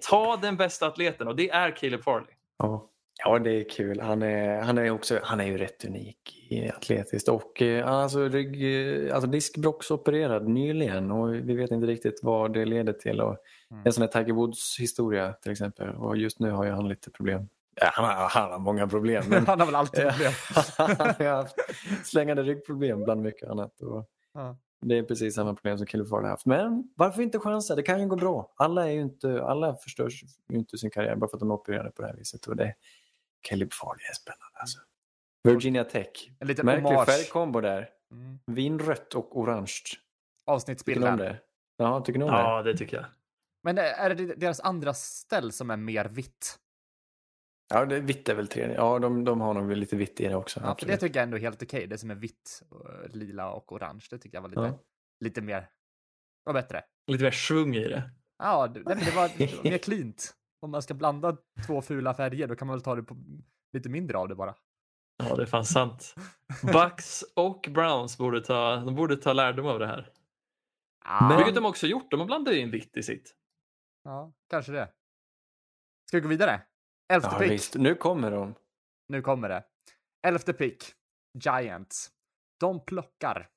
[0.02, 2.30] Ta den bästa atleten och det är Caleb Farley.
[2.58, 2.88] Ja.
[3.24, 4.00] Ja, det är kul.
[4.00, 7.28] Han är, han är, också, han är ju rätt unik i atletiskt.
[7.28, 8.62] Och eh, alltså, rygg,
[9.08, 13.20] eh, alltså diskbråcksopererad nyligen och vi vet inte riktigt vad det leder till.
[13.20, 13.36] Och
[13.72, 13.82] Mm.
[13.86, 15.88] En sån här Tiger Woods historia till exempel.
[15.90, 17.48] Och just nu har ju han lite problem.
[17.74, 19.24] Ja, han, har, han har många problem.
[19.28, 20.32] Men Han har väl alltid problem.
[20.76, 21.56] han har haft
[22.04, 23.80] slängande ryggproblem bland mycket annat.
[23.80, 24.56] Och Ja.
[24.80, 26.46] det är precis samma problem som Farley har haft.
[26.46, 27.74] Men varför inte chansa?
[27.74, 28.52] Det kan ju gå bra.
[28.56, 31.90] Alla, är inte, alla förstörs ju inte sin karriär bara för att de är opererade
[31.90, 32.46] på det här viset.
[32.46, 32.74] Och det,
[33.42, 34.78] Caleb Farley är spännande alltså.
[35.48, 36.30] Virginia Tech.
[36.38, 37.08] En liten Märklig hommage.
[37.08, 37.88] färgkombo där.
[38.12, 38.38] Mm.
[38.46, 39.66] Vinrött och orange.
[39.66, 41.18] Tycker ni om Avsnittsbilden.
[41.18, 41.38] det?
[41.76, 42.36] Ja, tycker ni om det?
[42.38, 43.06] Ja, det tycker jag.
[43.62, 46.58] Men är det deras andra ställ som är mer vitt?
[47.74, 48.74] Ja, det, vitt är väl tredje.
[48.76, 50.60] Ja, de, de har nog lite vitt i det också.
[50.64, 51.86] Ja, för det tycker jag ändå är helt okej.
[51.86, 54.78] Det som är vitt, och lila och orange, det tycker jag var lite, Ja.
[55.20, 55.68] lite mer,
[56.44, 56.84] var bättre.
[57.06, 58.10] Lite mer svung i det.
[58.38, 60.34] Ja, det, var det var mer cleant.
[60.62, 63.16] Om man ska blanda två fula färger, då kan man väl ta det på
[63.72, 64.54] lite mindre av det bara.
[65.16, 66.14] Ja, det är fan sant.
[66.72, 70.12] Bucks och Browns borde ta, de borde ta lärdom av det här.
[71.04, 72.10] Ja, Vilket de också gjort.
[72.10, 73.36] De har blandat in vitt i sitt.
[74.04, 74.92] ja kanske det.
[76.08, 76.62] Ska vi gå vidare?
[77.12, 77.50] Elfte Ja, pick.
[77.50, 77.74] visst.
[77.74, 78.54] Nu kommer de.
[79.08, 79.64] Nu kommer det.
[80.26, 80.84] Elfte pick.
[81.38, 82.10] Giants.
[82.60, 83.48] De plockar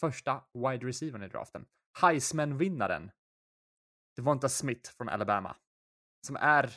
[0.00, 1.66] första wide receivern i draften.
[2.00, 3.10] Heisman-vinnaren.
[4.16, 5.56] Devonta Smith från Alabama.
[6.26, 6.70] Som är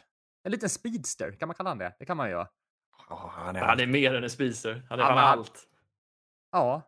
[0.43, 1.95] en liten speedster, kan man kalla han det?
[1.99, 2.47] Det kan man ju göra.
[3.09, 4.85] Ja, han är Han är mer än en speedster.
[4.89, 5.69] Han är han- allt.
[6.51, 6.81] Ja.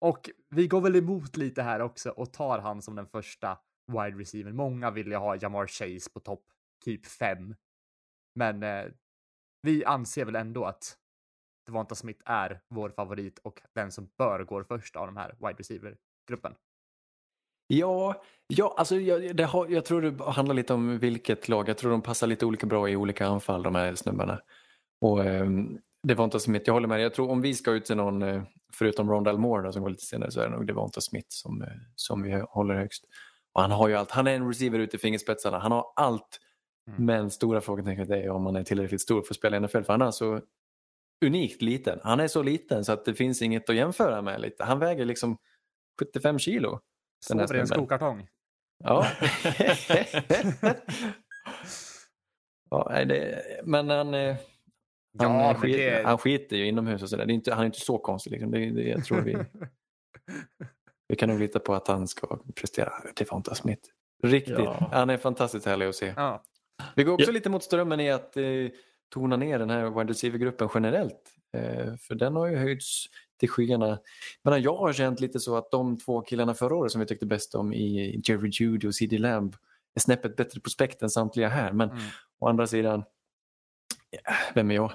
[0.00, 4.18] Och vi går väl emot lite här också och tar han som den första wide
[4.18, 4.52] receiver.
[4.52, 6.44] Många vill ju ha Jamar Chase på topp
[6.84, 7.54] typ 5.
[8.34, 8.84] Men eh,
[9.62, 10.96] vi anser väl ändå att
[11.66, 15.58] Devonta Smith är vår favorit och den som bör gå först av de här wide
[15.58, 16.54] receiver-gruppen.
[17.72, 21.68] Ja, ja alltså jag, det har, jag tror det handlar lite om vilket lag.
[21.68, 24.40] Jag tror de passar lite olika bra i olika anfall de här snubbarna.
[25.00, 25.78] Och ehm,
[26.08, 27.00] Devonta Smith, jag håller med.
[27.00, 28.42] Jag tror om vi ska ut till någon, eh,
[28.74, 31.62] förutom Rondell Moore då, som går lite senare, så är det nog Devonta Smith som,
[31.62, 33.04] eh, som vi håller högst.
[33.52, 34.10] Och han har ju allt.
[34.10, 35.58] Han är en receiver ute i fingerspetsarna.
[35.58, 36.40] Han har allt
[36.88, 37.06] Mm.
[37.06, 39.82] Men stora frågetecknet är om han är tillräckligt stor för att spela i NFL.
[39.82, 40.40] För han är så
[41.24, 42.00] unikt liten.
[42.02, 44.40] Han är så liten så att det finns inget att jämföra med.
[44.40, 44.64] lite.
[44.64, 45.38] Han väger liksom
[46.00, 46.80] 75 kilo.
[47.20, 48.28] Sover i en skokartong.
[48.84, 49.06] Ja.
[52.70, 54.36] ja nej, det, men han, eh,
[55.18, 57.26] han, Ja, eh, men skit, det- han skiter ju inomhus och sådär.
[57.26, 58.30] Det är inte, han är inte så konstig.
[58.30, 58.50] Liksom.
[58.50, 59.36] Det, det, jag tror vi,
[61.08, 62.92] vi kan nog lita på att han ska prestera.
[63.16, 63.88] Devonta Smith.
[64.22, 64.58] Riktigt.
[64.58, 64.88] Ja.
[64.92, 66.14] Han är fantastiskt härlig att se.
[66.16, 66.42] Ja.
[66.96, 67.32] Vi går också Ja.
[67.32, 68.44] lite mot strömmen i att eh,
[69.14, 71.32] tona ner den här wide receiver-gruppen generellt.
[71.56, 73.06] Eh, för den har ju höjts
[73.40, 73.98] till skyarna.
[74.44, 77.26] Men jag har känt lite så att de två killarna förra året som vi tyckte
[77.26, 79.54] bäst om i Jerry Judy och CD Lamb
[79.94, 81.72] är snäppet bättre prospekt än samtliga här.
[81.72, 82.02] Men Mm.
[82.40, 83.04] å andra sidan,
[84.54, 84.92] vem är jag?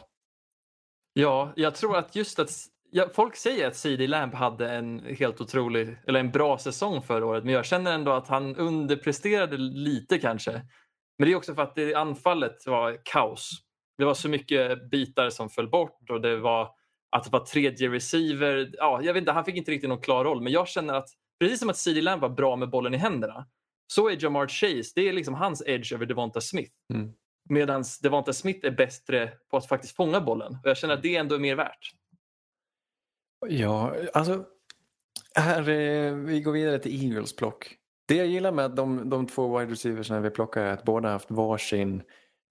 [1.13, 2.49] Ja, jag tror att just att
[2.91, 7.25] ja, folk säger att CD Lamb hade en helt otrolig, eller en bra säsong förra
[7.25, 10.51] året, men jag känner ändå att han underpresterade lite kanske.
[11.17, 13.51] Men det är också för att det anfallet var kaos.
[13.97, 16.69] Det var så mycket bitar som föll bort och det var
[17.10, 18.70] att det var tredje receiver.
[18.74, 21.10] Ja, jag vet inte, han fick inte riktigt någon klar roll, men jag känner att
[21.39, 23.48] precis som att CD Lamb var bra med bollen i händerna,
[23.88, 26.72] så är Jamar Chase, det är liksom hans edge över Devonta Smith.
[26.94, 27.13] Mm.
[27.50, 30.58] Medan Devonta Smith är bättre på att faktiskt fånga bollen.
[30.63, 31.91] Och jag känner att det ändå är mer värt.
[33.48, 34.46] Ja, alltså,
[35.36, 37.76] här, eh, vi går vidare till Eagles plock.
[38.08, 41.10] Det jag gillar med att de, de två wide receivers vi plockar är att båda
[41.10, 42.04] haft varsin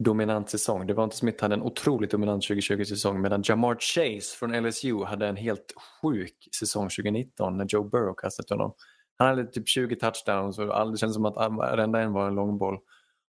[0.04, 0.86] dominant säsong.
[0.86, 5.74] Devonta Smith hade en otroligt dominant 2020-säsong medan Jamar Chase från LSU hade en helt
[6.02, 8.74] sjuk säsong 2019 när Joe Burrow kastade honom.
[9.18, 12.78] Han hade typ 20 touchdowns och det kändes som att varenda en var en långboll.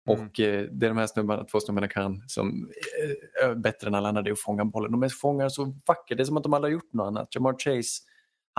[0.09, 0.27] Mm.
[0.27, 2.71] Och eh, det de här snubbarna, två snubbarna kan som
[3.43, 4.91] eh, är bättre än alla andra det är att fånga bollen.
[4.91, 7.35] De är fångar så vackert, det är som att de aldrig har gjort något annat.
[7.35, 8.01] Jamar Chase,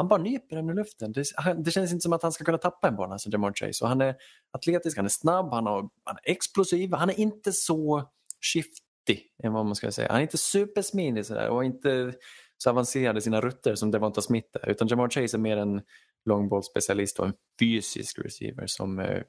[0.00, 1.12] han bara nyper den i luften.
[1.12, 3.52] Det, han, det känns inte som att han ska kunna tappa en boll, alltså Jamar
[3.52, 3.84] Chase.
[3.84, 4.14] Och han är
[4.50, 8.10] atletisk, han är snabb, han, har, han är explosiv, han är inte så
[8.52, 10.08] shifty, än vad man ska säga.
[10.08, 12.14] Han är inte supersmidig sådär och inte
[12.56, 14.68] så avancerad i sina rutter som Devonta Smith är.
[14.68, 15.82] Utan Jamar Chase är mer en
[16.24, 19.22] långbollsspecialist och en fysisk receiver som eh,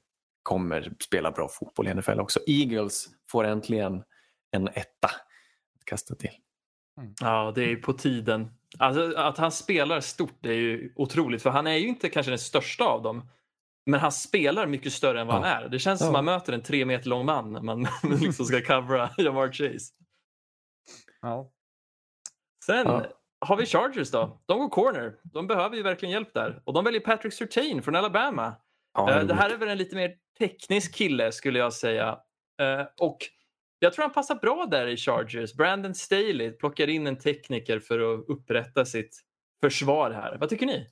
[0.43, 2.39] kommer spela bra fotboll i NFL också.
[2.47, 4.03] Eagles får äntligen
[4.51, 5.07] en etta
[5.75, 6.37] att kasta till.
[7.21, 8.47] Ja, det är på tiden.
[8.79, 11.43] Alltså, att han spelar stort är ju otroligt.
[11.43, 13.29] För han är ju inte kanske den största av dem.
[13.85, 15.39] Men han spelar mycket större än vad Ja.
[15.47, 15.69] han är.
[15.69, 16.05] Det känns Ja.
[16.05, 17.87] som man möter en tre meter lång man när man
[18.21, 19.93] liksom ska covera Jamar Chase.
[21.21, 21.51] Ja.
[22.65, 23.05] Sen Ja.
[23.45, 24.41] har vi Chargers då.
[24.45, 25.15] De går corner.
[25.23, 26.61] De behöver ju verkligen hjälp där.
[26.65, 28.55] Och de väljer Patrick Surtain från Alabama.
[28.97, 32.07] Eh, det här är väl en lite mer teknisk kille skulle jag säga.
[32.61, 33.17] Eh, och
[33.83, 35.53] jag tror han passar bra där i Chargers.
[35.53, 39.21] Brandon Staley plockar in en tekniker för att upprätta sitt
[39.61, 40.37] försvar här.
[40.37, 40.87] Vad tycker ni?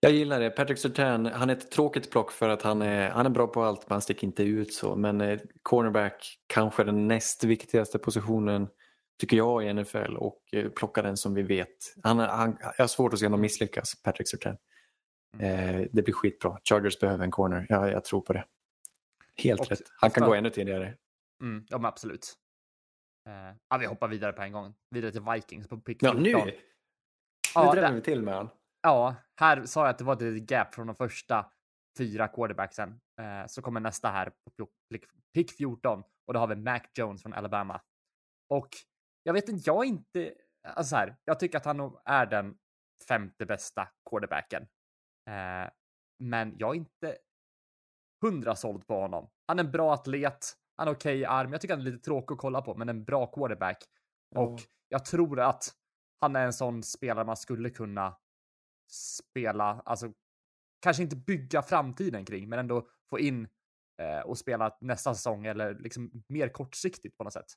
[0.00, 0.50] Jag gillar det.
[0.50, 3.62] Patrick Surtain, han är ett tråkigt plock för att han är, han är bra på
[3.62, 4.96] allt men han sticker inte ut så.
[4.96, 8.68] Men eh, cornerback, kanske den näst viktigaste positionen
[9.20, 11.68] tycker jag i NFL och eh, plocka den som vi vet.
[12.02, 14.56] Han, han, jag har svårt att se honom misslyckas, Patrick Surtain.
[15.38, 16.58] Eh, det blir skitbra.
[16.64, 17.66] Chargers behöver en corner.
[17.68, 18.44] Ja, jag tror på det.
[19.36, 19.82] Helt Och- rätt.
[20.00, 20.94] Han kan gå ännu tidigare.
[21.42, 22.34] Mm, ja, men absolut.
[23.28, 24.74] Eh, ja, vi hoppar vidare på en gång.
[24.90, 26.46] Vidare till Vikings på pick Ja, nu, 14.
[26.46, 26.60] nu
[27.54, 28.48] Ja, drämmer vi till med han.
[28.82, 31.52] Ja, här sa jag att det var ett litet gap från de första
[31.98, 33.00] fyra quarterbacksen.
[33.20, 37.22] Eh, så kommer nästa här på pick- pick 14 och då har vi Mac Jones
[37.22, 37.82] från Alabama.
[38.50, 38.68] Och
[39.22, 40.34] jag vet inte, jag är inte,
[40.66, 42.58] alltså så här, jag tycker att han nog är den
[43.08, 44.62] femte bästa quarterbacken.
[45.30, 45.70] Eh,
[46.18, 47.18] men jag är inte
[48.24, 49.30] hundra såld på honom.
[49.46, 50.46] Han är en bra atlet,
[50.82, 51.52] han är okej i arm.
[51.52, 53.84] Jag tycker han är lite tråkig att kolla på, men en bra quarterback.
[54.34, 55.64] Och jag tror att
[56.20, 58.16] han är en sån spelare man skulle kunna
[58.90, 60.12] spela, alltså
[60.80, 63.48] kanske inte bygga framtiden kring, men ändå få in
[64.02, 67.52] eh, och spela nästa säsong eller liksom mer kortsiktigt på något sätt.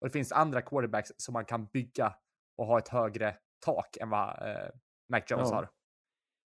[0.00, 2.14] Och det finns andra quarterbacks som man kan bygga
[2.56, 4.70] och ha ett högre tak än vad eh,
[5.08, 5.54] Mac Jones Ja.
[5.54, 5.68] har.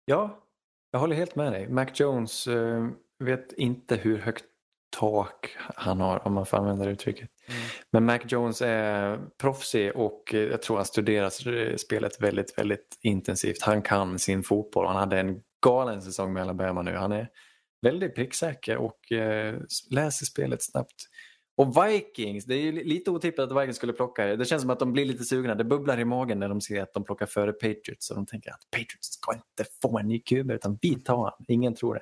[0.04, 0.46] Ja,
[0.90, 1.68] jag håller helt med dig.
[1.68, 4.49] Mac Jones eh, vet inte hur högt
[4.90, 7.30] tak han har om man får använda det uttrycket.
[7.46, 7.60] Mm.
[7.90, 13.62] Men Mac Jones är proffsig och jag tror han studerar eh, spelet väldigt, väldigt intensivt.
[13.62, 14.86] Han kan sin fotboll.
[14.86, 16.94] Han hade en galen säsong med Alabama nu.
[16.96, 17.28] Han är
[17.82, 19.56] väldigt pricksäker och eh,
[19.90, 21.06] läser spelet snabbt.
[21.56, 24.36] Och Vikings, det är ju li- lite otippat att Vikings skulle plocka det.
[24.36, 25.54] Det känns som att de blir lite sugna.
[25.54, 28.10] Det bubblar i magen när de ser att de plockar före Patriots.
[28.10, 31.44] Och de tänker att Patriots ska inte få en ny QB utan vi tar han.
[31.48, 32.00] Ingen tror det.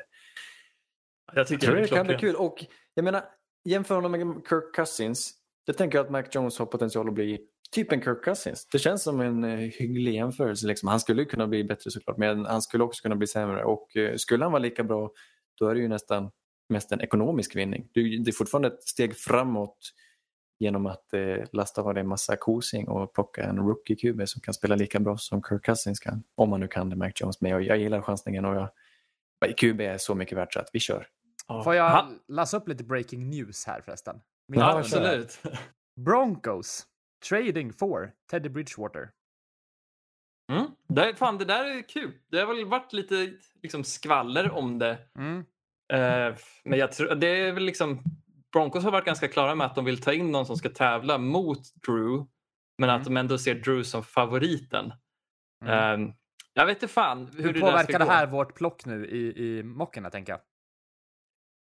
[1.32, 2.34] Jag Jag tycker tror det det kan bli kul.
[2.34, 2.64] Och
[2.94, 3.24] jag menar,
[3.64, 5.34] jämför honom med Kirk Cousins.
[5.64, 7.38] Jag tänker att Mac Jones har potential att bli
[7.70, 8.68] typ en Kirk Cousins.
[8.72, 10.66] Det känns som en eh, hygglig jämförelse.
[10.66, 10.88] Liksom.
[10.88, 13.64] Han skulle kunna bli bättre såklart, men han skulle också kunna bli sämre.
[13.64, 15.10] Och eh, skulle han vara lika bra,
[15.58, 16.30] då är det ju nästan
[16.68, 17.88] mest en ekonomisk vinning.
[17.94, 19.78] Det är fortfarande ett steg framåt
[20.58, 24.54] genom att eh, lasta av dig en massa kosing och plocka en rookie-QB som kan
[24.54, 26.22] spela lika bra som Kirk Cousins kan.
[26.34, 27.40] Om man nu kan det, Mac Jones.
[27.40, 28.70] Men jag, jag gillar chansningen och jag,
[29.56, 31.06] QB är så mycket värt så att vi kör.
[31.48, 31.62] Ja.
[31.64, 34.20] Får jag läsa upp lite breaking news här förresten?
[34.48, 34.78] Min Ja.
[34.78, 35.42] Absolut.
[36.00, 36.86] Broncos
[37.28, 39.10] trading for Teddy Bridgewater.
[40.52, 40.66] Mm.
[40.88, 42.12] Det, fan, det där är kul.
[42.30, 43.32] Det har väl varit lite
[43.62, 44.98] liksom, skvaller om det.
[45.18, 45.38] Mm.
[45.92, 48.02] Eh, men jag tror, det är väl liksom,
[48.52, 51.18] Broncos har varit ganska klara med att de vill ta in någon som ska tävla
[51.18, 52.26] mot Drew.
[52.78, 53.14] Men att Mm.
[53.14, 54.92] de ändå ser Drew som favoriten.
[55.66, 55.96] Eh,
[56.52, 58.10] jag vet inte fan hur, Hur det påverkar det gå.
[58.10, 59.18] här vårt plock nu i,
[59.58, 60.40] i mockerna, tänker jag?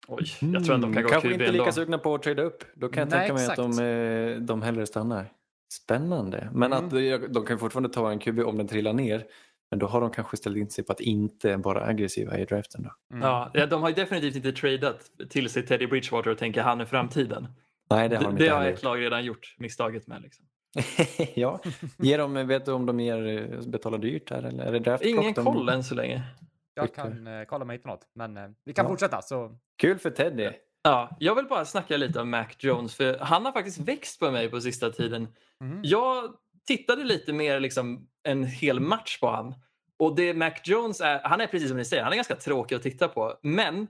[0.08, 1.60] Oj, jag tror att de kan gå Kanske QB inte ändå.
[1.60, 2.64] lika sugna på att trada upp.
[2.76, 3.78] Då kan jag Nej, tänka mig att exakt.
[3.78, 5.32] de, eh, de hellre stannar.
[5.74, 6.50] Spännande.
[6.54, 6.86] Men Mm.
[6.86, 9.24] att de, de kan fortfarande ta en QB om den trillar ner.
[9.70, 12.84] Men då har de kanske ställt in sig på att inte vara aggressiva i draften.
[12.84, 13.16] Då.
[13.16, 13.28] Mm.
[13.54, 16.86] Ja, de har ju definitivt inte tradat till sig Teddy Bridgewater och tänker han är
[16.86, 17.48] framtiden.
[17.90, 20.22] Nej, det har Det, de det inte har heller ett lag redan gjort misstaget med.
[20.22, 20.46] Liksom.
[21.36, 21.60] ja.
[21.98, 25.34] Ger de, vet du om de ger, eh, betalar dyrt här eller är det Ingen
[25.34, 25.46] de...
[25.46, 26.24] koll än så länge.
[26.76, 28.90] Jag kan eh, kolla mig inte något, men eh, vi kan Ja.
[28.90, 29.22] fortsätta.
[29.22, 29.58] Så.
[29.82, 30.50] Kul för Teddy.
[30.84, 34.32] Ja, jag vill bara snacka lite om Mac Jones för han har faktiskt växt på
[34.32, 35.28] mig på sista tiden.
[35.62, 35.80] Mm.
[35.84, 36.34] Jag
[36.68, 39.56] tittade lite mer liksom en hel match på han.
[40.00, 42.76] Och det Mac Jones är, han är precis som ni säger, han är ganska tråkig
[42.76, 43.40] att titta på.
[43.44, 43.88] Men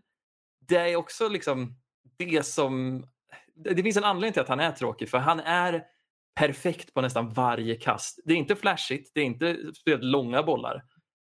[0.67, 1.75] det är också liksom
[2.17, 3.05] det som,
[3.55, 5.83] det det finns en anledning till att han är tråkig för han är
[6.39, 8.19] perfekt på nästan varje kast.
[8.25, 10.83] Det är inte flashigt, det är inte speciellt långa bollar.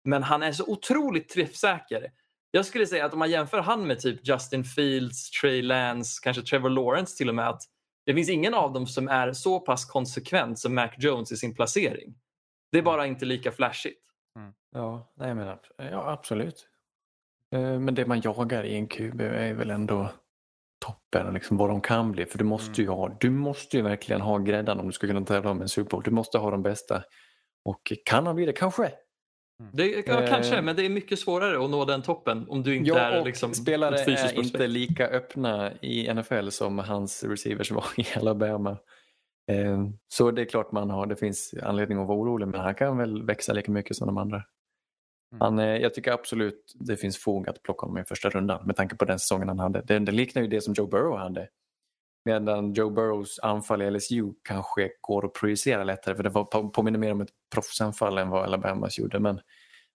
[0.07, 2.11] Men han är så otroligt träffsäker.
[2.51, 6.43] Jag skulle säga att om man jämför han med typ Justin Fields, Trey Lance, kanske
[6.43, 7.49] Trevor Lawrence till och med.
[7.49, 7.61] att
[8.05, 11.55] Det finns ingen av dem som är så pass konsekvent som Mac Jones i sin
[11.55, 12.15] placering.
[12.71, 14.01] Det är bara inte lika flashigt.
[14.71, 16.67] Ja, nej men ja, absolut.
[17.55, 20.11] Eh, Men det man jagar i en QB är väl ändå
[20.85, 22.25] toppen, liksom vad de kan bli.
[22.25, 25.25] För du måste ju ha, du måste ju verkligen ha gräddan om du ska kunna
[25.25, 26.03] tävla om en Super Bowl.
[26.03, 27.03] Du måste ha de bästa.
[27.65, 28.53] Och kan han bli det?
[28.53, 28.91] Kanske.
[29.73, 30.29] Det, ja, Eh.
[30.29, 33.19] Kanske, men det är mycket svårare att nå den toppen om du inte är Ja,
[33.19, 34.37] och liksom, spelare är prospect.
[34.37, 38.77] inte lika öppna i NFL som hans receivers var i Alabama.
[39.51, 42.75] Eh, Så det är klart man har, det finns anledning att vara orolig men han
[42.75, 44.37] kan väl växa lika mycket som de andra.
[45.31, 45.41] Mm.
[45.41, 48.75] Han, eh, jag tycker absolut det finns fog att plocka honom i första rundan med
[48.75, 49.81] tanke på den säsongen han hade.
[49.81, 51.47] Det, det liknar ju det som Joe Burrow hade.
[52.27, 56.69] Medan Joe Burrows anfall i LSU kanske går att projicera lättare för det var, på-
[56.69, 59.19] påminner mer om ett proffsanfall än vad Alabamas gjorde.
[59.19, 59.39] Men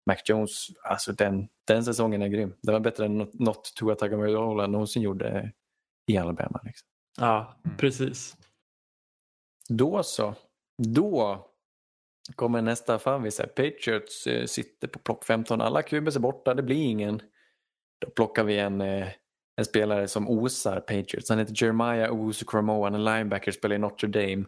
[0.07, 2.55] Mac Jones, alltså den, den säsongen är grym.
[2.63, 5.53] Det var bättre än något, något Tua Tagovailoa någonsin gjorde
[6.07, 6.61] i Alabama.
[6.65, 6.89] Liksom.
[7.19, 7.77] Ja, Mm.
[7.77, 8.37] precis.
[9.69, 10.35] Då så.
[10.79, 11.47] Då
[12.35, 13.39] kommer nästa favvis.
[13.39, 13.47] här.
[13.47, 15.61] Patriots eh, sitter på plock 15.
[15.61, 17.23] Alla QBs är borta, det blir ingen.
[18.01, 19.09] Då plockar vi en, eh,
[19.57, 21.29] en spelare som osar Patriots.
[21.29, 24.45] Han heter Jeremiah Owusu-Koromoa, han är linebacker, spelar i Notre Dame.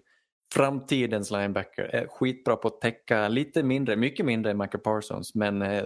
[0.55, 1.83] Framtidens linebacker.
[1.83, 5.85] Är skitbra på att täcka lite mindre, mycket mindre än Michael Parsons, men eh,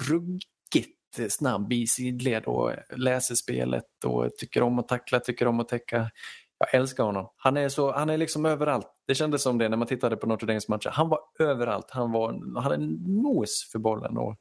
[0.00, 0.98] ruggigt
[1.28, 6.10] snabb i sidled och läser spelet och tycker om att tackla, tycker om att täcka.
[6.58, 7.28] Jag älskar honom.
[7.36, 8.86] Han är, så, han är liksom överallt.
[9.06, 10.90] Det kändes som det när man tittade på Notre Dames matcher.
[10.92, 11.86] Han var överallt.
[11.90, 14.16] Han, var, han hade en nos för bollen.
[14.16, 14.36] Och,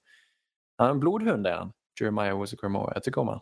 [0.77, 1.71] han är en blodhund är han.
[1.99, 2.91] Jeremiah Owusu-Koromoa.
[2.93, 3.41] Jag tycker om honom.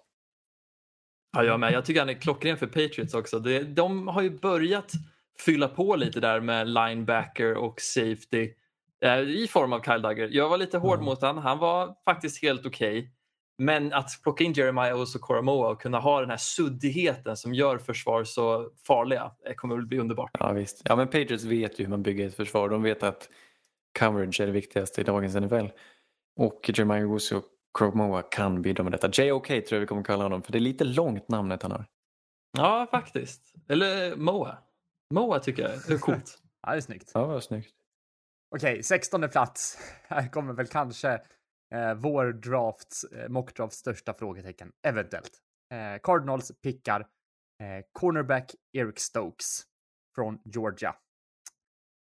[1.32, 1.72] Ja, jag med.
[1.74, 3.40] Jag tycker han är klockren för Patriots också.
[3.40, 4.92] Det, de har ju börjat
[5.40, 8.50] fylla på lite där med linebacker och safety
[9.06, 10.28] eh, i form av Kyle Duggar.
[10.32, 11.06] Jag var lite hård Mm.
[11.06, 11.44] mot honom.
[11.44, 13.12] Han var faktiskt helt okej.
[13.62, 18.24] Men att plocka in Jeremiah Owusu-Koromoa och kunna ha den här suddigheten som gör försvar
[18.24, 20.32] så farliga eh, kommer väl bli underbart.
[20.40, 20.82] Ja, visst.
[20.86, 22.70] Ja, men Patriots vet ju hur man bygger ett försvar.
[22.70, 23.30] De vet att
[24.00, 25.66] coverage är det viktigaste i dagens NFL.
[26.36, 27.10] Och Jeremiah
[27.78, 29.24] Owusu-Koromoa kan bidra med detta.
[29.24, 31.86] JOK tror jag vi kommer kalla honom, för det är lite långt namnet han har.
[32.58, 33.54] Ja, faktiskt.
[33.68, 34.58] Eller Moa.
[35.14, 36.42] Moa tycker jag är coolt.
[36.62, 37.12] Ja, det är snyggt.
[37.14, 37.76] Ja, vad snyggt.
[38.56, 39.78] Okej, 16 plats.
[40.08, 41.12] Här kommer väl kanske
[41.76, 45.32] eh, vår drafts, eh, mockdrafts största frågetecken, eventuellt.
[45.74, 49.64] Eh, Cardinals pickar eh, cornerback Eric Stokes
[50.16, 50.96] från Georgia.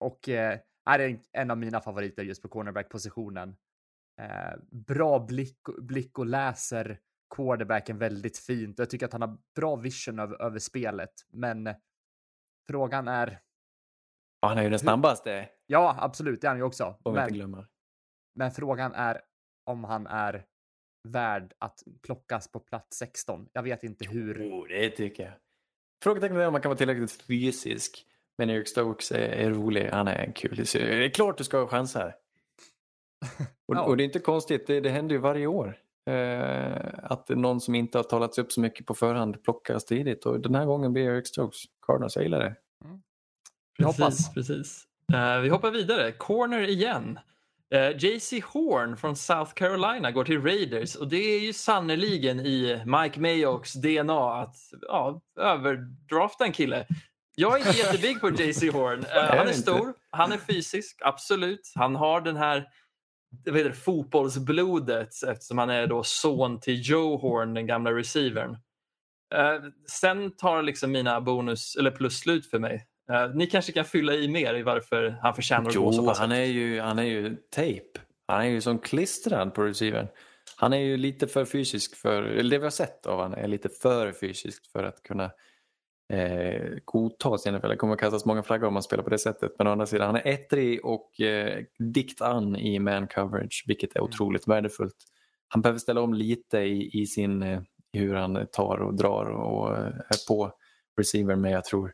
[0.01, 0.59] Och eh,
[0.91, 3.57] är en, en av mina favoriter just på cornerback-positionen.
[4.19, 6.99] Eh, bra blick, blick och läser
[7.37, 8.79] quarterbacken väldigt fint.
[8.79, 11.75] Jag tycker att han har bra vision över, över spelet, men
[12.69, 13.41] frågan är,
[14.41, 16.97] Ja, han är ju den snabbaste, ja absolut, det är han ju också.
[17.03, 17.67] får vi inte Men, glömma.
[18.35, 19.21] men frågan är
[19.65, 20.45] om han är
[21.09, 23.49] värd att plockas på plats 16.
[23.53, 24.49] Jag vet inte hur.
[24.53, 25.33] Oh, det tycker jag.
[26.03, 28.07] Frågetecknet är om man kan vara tillräckligt fysisk.
[28.39, 30.57] Men Eric Stokes är, är rolig, han är en kul.
[30.57, 32.15] Det är klart du ska ha chanser.
[33.69, 33.83] Och, Ja.
[33.83, 35.77] och det är inte konstigt, det, det händer ju varje år.
[36.11, 40.41] Eh, att någon som inte har talats upp så mycket på förhand plockas tidigt och
[40.41, 41.63] den här gången blir Eric Stokes.
[41.87, 42.55] Cardinals, jag gillar det.
[43.79, 44.35] Vi Precis, hoppas.
[44.35, 44.85] precis.
[45.13, 46.13] Eh, vi hoppar vidare.
[46.13, 47.19] Corner igen.
[47.75, 52.83] Uh, JC Horn från South Carolina går till Raiders och det är ju sannoliken i
[52.87, 56.87] Mike Mayocks DNA att ja, överdrafta en kille.
[57.37, 58.99] Jag är inte jättebig på JC Horn.
[59.17, 61.73] Uh, han är stor, han är fysisk, absolut.
[61.75, 62.67] Han har den här
[63.45, 68.51] jag vet inte, fotbollsblodet eftersom han är då son till Joe Horn, den gamla receivern.
[69.35, 72.87] Eh, sen tar liksom mina bonus eller plus slut för mig.
[73.11, 76.19] Eh, ni kanske kan fylla i mer i varför han förtjänar att gå så pass
[76.19, 77.99] han är ju, han är ju tejp.
[78.27, 80.07] Han är ju som klistrad på receivern.
[80.57, 83.49] Han är ju lite för fysisk för, eller det vi har sett av han är
[83.49, 85.31] lite för fysiskt för att kunna
[86.13, 87.69] eh, godtas i NFL.
[87.69, 89.53] Det kommer att kastas många flaggor om man spelar på det sättet.
[89.59, 93.97] Men å andra sidan, han är ettrig och eh, dikt an i man coverage, vilket
[93.97, 94.97] är otroligt värdefullt.
[95.49, 97.61] Han behöver ställa om lite i, i sin, eh,
[97.93, 100.53] hur han tar och drar och eh, är på
[100.99, 101.93] receivern, men jag tror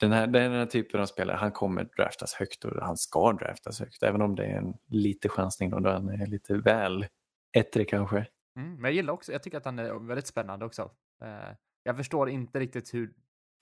[0.00, 3.80] den här, den här typen av spelare, han kommer draftas högt och han ska draftas
[3.80, 4.02] högt.
[4.02, 7.06] Även om det är en lite chansning då, då han är lite väl
[7.56, 8.26] ettrig kanske.
[8.56, 10.90] Mm, men jag gillar också, jag tycker att han är väldigt spännande också.
[11.24, 13.12] Eh, jag förstår inte riktigt hur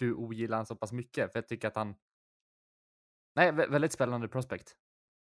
[0.00, 1.94] du ogillar han så pass mycket, för jag tycker att han...
[3.36, 4.72] Nej, vä- väldigt spännande prospect.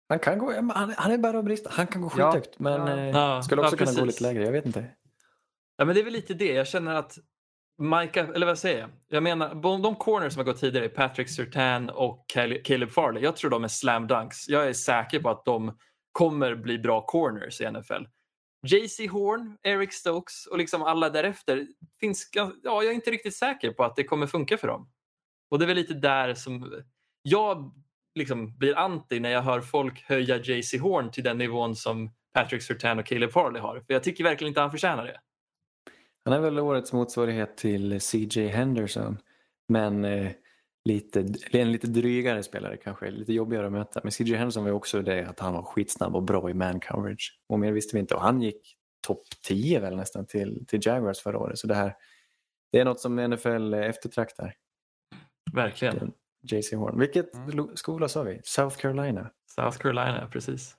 [0.10, 1.68] Han kan gå, ja, han, han är bara brist.
[1.68, 2.98] Han kan gå Ja, skithögt men ja.
[2.98, 4.44] eh, Ja, skulle också ja, kunna gå lite lägre.
[4.44, 4.86] Jag vet inte.
[5.78, 6.54] Ja, men det är väl lite det.
[6.54, 7.18] Jag känner att
[7.78, 8.90] Micah, eller vad säger jag?
[9.08, 13.24] Jag menar, de de corners som har gått tidigare, Patrick Surtan och Cal- Caleb Farley,
[13.24, 14.48] jag tror de är slam dunks.
[14.50, 15.78] Jag är säker på att de
[16.12, 18.04] kommer bli bra corners i NFL.
[18.66, 21.68] JC Horn, Eric Stokes och liksom alla därefter,
[22.00, 24.90] finns, ja, jag är inte riktigt säker på att det kommer funka för dem.
[25.50, 26.84] Och det är väl lite där som
[27.22, 27.72] jag
[28.16, 32.64] liksom blir anti när jag hör folk höja JC Horn till den nivån som Patrick
[32.64, 33.80] Surtan och Caleb Farley har.
[33.80, 35.20] För jag tycker verkligen inte han förtjänar det.
[36.26, 39.18] Han är väl årets motsvarighet till CJ Henderson.
[39.68, 40.32] Men eh,
[40.86, 44.00] lite, en lite drygare spelare kanske, lite jobbigare att möta.
[44.04, 46.80] Men CJ Henderson var ju också det att han var skitsnabb och bra i man
[46.80, 47.40] coverage.
[47.50, 48.16] Och mer visste vi inte.
[48.16, 48.78] Och han gick
[49.08, 51.58] topp 10 väl nästan till, till Jaguars förra året.
[51.58, 51.96] Så det här
[52.72, 54.54] det är något som NFL eftertraktar.
[55.54, 56.14] Verkligen.
[56.42, 57.00] JC Horn.
[57.00, 57.76] Vilket Mm.
[57.76, 58.42] skola sa vi?
[58.44, 59.30] South Carolina.
[59.56, 60.76] South Carolina, precis.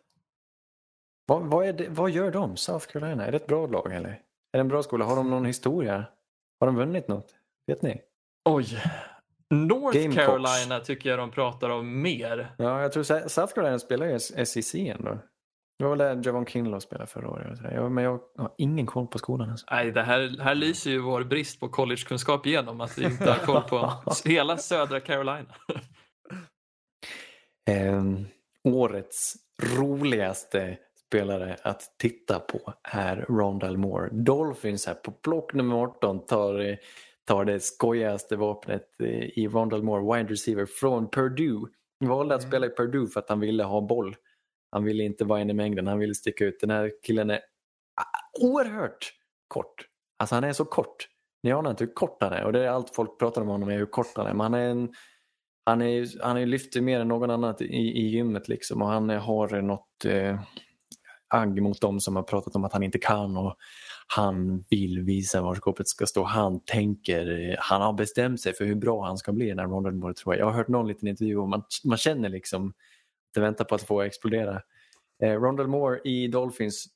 [1.26, 2.56] Vad, vad, det, vad gör de?
[2.56, 3.26] South Carolina?
[3.26, 4.08] Är det ett bra lag eller?
[4.10, 5.04] Är det en bra skola?
[5.04, 6.04] Har de någon historia?
[6.60, 7.34] Har de vunnit något?
[7.66, 8.00] Vet ni?
[8.44, 8.82] Oj.
[9.54, 10.26] North Gamecocks.
[10.26, 12.54] Carolina tycker jag de pratar om mer.
[12.58, 15.18] Ja, jag tror South Carolina spelar ju SEC ändå.
[15.78, 17.60] Det var väl där Javon Kinlaw spelade förra året.
[17.92, 19.50] men jag har ingen koll på skolan.
[19.50, 19.66] Alltså.
[19.70, 22.80] Nej, det här, här lyser ju vår brist på collegekunskap igenom.
[22.80, 23.92] Att vi inte har koll på
[24.24, 25.54] hela södra Carolina.
[27.70, 28.26] Ehm,
[28.64, 34.08] årets roligaste spelare att titta på är Rondal Moore.
[34.12, 36.76] Dolphins här på plock nummer 18 tar, eh,
[37.26, 39.00] tar det skojigaste vapnet
[39.34, 41.68] i Rondal Moore, wide receiver från Purdue.
[42.00, 42.50] Han valde att Mm.
[42.50, 44.16] spela i Purdue för att han ville ha boll.
[44.72, 46.60] Han ville inte vara en i mängden, han ville sticka ut.
[46.60, 47.40] Den här killen är
[47.96, 49.12] ah, oerhört
[49.48, 49.86] kort.
[50.18, 51.08] Alltså han är så kort.
[51.42, 53.68] Ni anar inte hur kort han är och det är allt folk pratar om honom
[53.68, 54.34] är hur kort han är.
[54.34, 54.94] Men han är en
[55.66, 59.10] han, är, han är lyfter mer än någon annan i, i gymmet liksom och han
[59.10, 60.40] har något eh,
[61.28, 63.56] agg mot dem som har pratat om att han inte kan och
[64.06, 66.22] han vill visa var skåpet ska stå.
[66.24, 70.14] Han tänker, han har bestämt sig för hur bra han ska bli när Ronald Moore
[70.14, 70.40] tror jag.
[70.40, 72.74] Jag har hört någon liten intervju och man, man känner liksom att
[73.34, 74.62] det väntar på att få explodera.
[75.22, 76.86] Eh, Rondell Moore i Dolphins,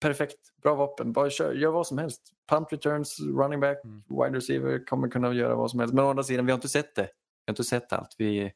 [0.00, 2.22] perfekt, bra vapen, bara kör, gör vad som helst.
[2.50, 4.02] Punt returns, running back, Mm.
[4.08, 5.94] wide receiver kommer kunna göra vad som helst.
[5.94, 7.02] Men å andra sidan, vi har inte sett det.
[7.02, 8.14] Vi har inte sett allt.
[8.18, 8.52] Vi.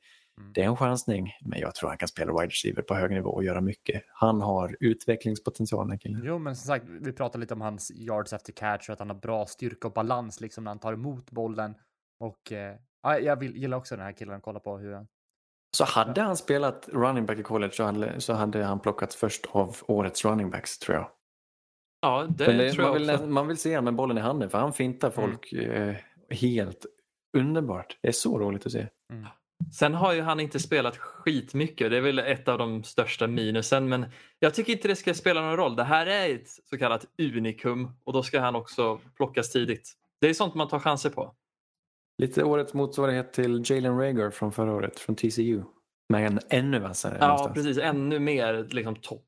[0.54, 3.30] Det är en chansning, men jag tror han kan spela wide receiver på hög nivå
[3.30, 4.02] och göra mycket.
[4.08, 6.22] Han har utvecklingspotential den killen.
[6.24, 9.10] Jo, men som sagt, vi pratade lite om hans yards efter catch och att han
[9.10, 11.74] har bra styrka och balans liksom när han tar emot bollen.
[12.20, 15.06] Och eh, ja, jag vill, gillar också den här killen kolla på hur han...
[15.76, 19.46] Så hade han spelat running back i college så hade, så hade han plockats först
[19.50, 21.10] av årets running backs tror jag.
[22.00, 23.26] Ja, det, det, tror jag man, vill, också.
[23.26, 25.94] man vill se honom med bollen i handen för han fintar folk eh,
[26.30, 26.86] helt
[27.36, 27.98] underbart.
[28.02, 28.86] Det är så roligt att se.
[29.72, 31.90] Sen har ju han inte spelat skitmycket.
[31.90, 33.88] Det är väl ett av de största minusen.
[33.88, 34.06] Men
[34.38, 35.76] jag tycker inte det ska spela någon roll.
[35.76, 39.92] Det här är ett så kallat unikum och då ska han också plockas tidigt.
[40.20, 41.34] Det är sånt man tar chanser på.
[42.18, 45.62] Lite årets motsvarighet till Jalen Rager från förra året, från TCU.
[46.08, 47.54] Men en ännu vassare Ja, någonstans.
[47.54, 47.78] precis.
[47.78, 49.24] Ännu mer liksom, topp.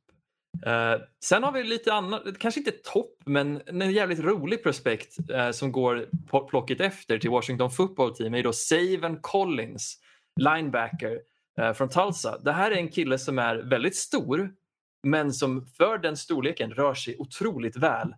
[0.66, 5.50] Eh, sen har vi lite annat, kanske inte topp, men en jävligt rolig prospekt eh,
[5.50, 6.06] som går
[6.48, 10.00] plocket efter till Washington football team är då Saven Collins,
[10.40, 11.20] linebacker
[11.58, 12.38] eh, från Tulsa.
[12.38, 14.54] Det här är en kille som är väldigt stor,
[15.02, 18.14] men som för den storleken rör sig otroligt väl.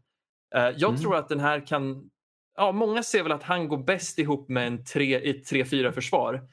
[0.55, 1.01] Eh, jag Mm.
[1.01, 2.11] tror att den här kan...
[2.57, 5.93] Ja, många ser väl att han går bäst ihop med en 3 i ett 3-4
[5.93, 6.49] försvar.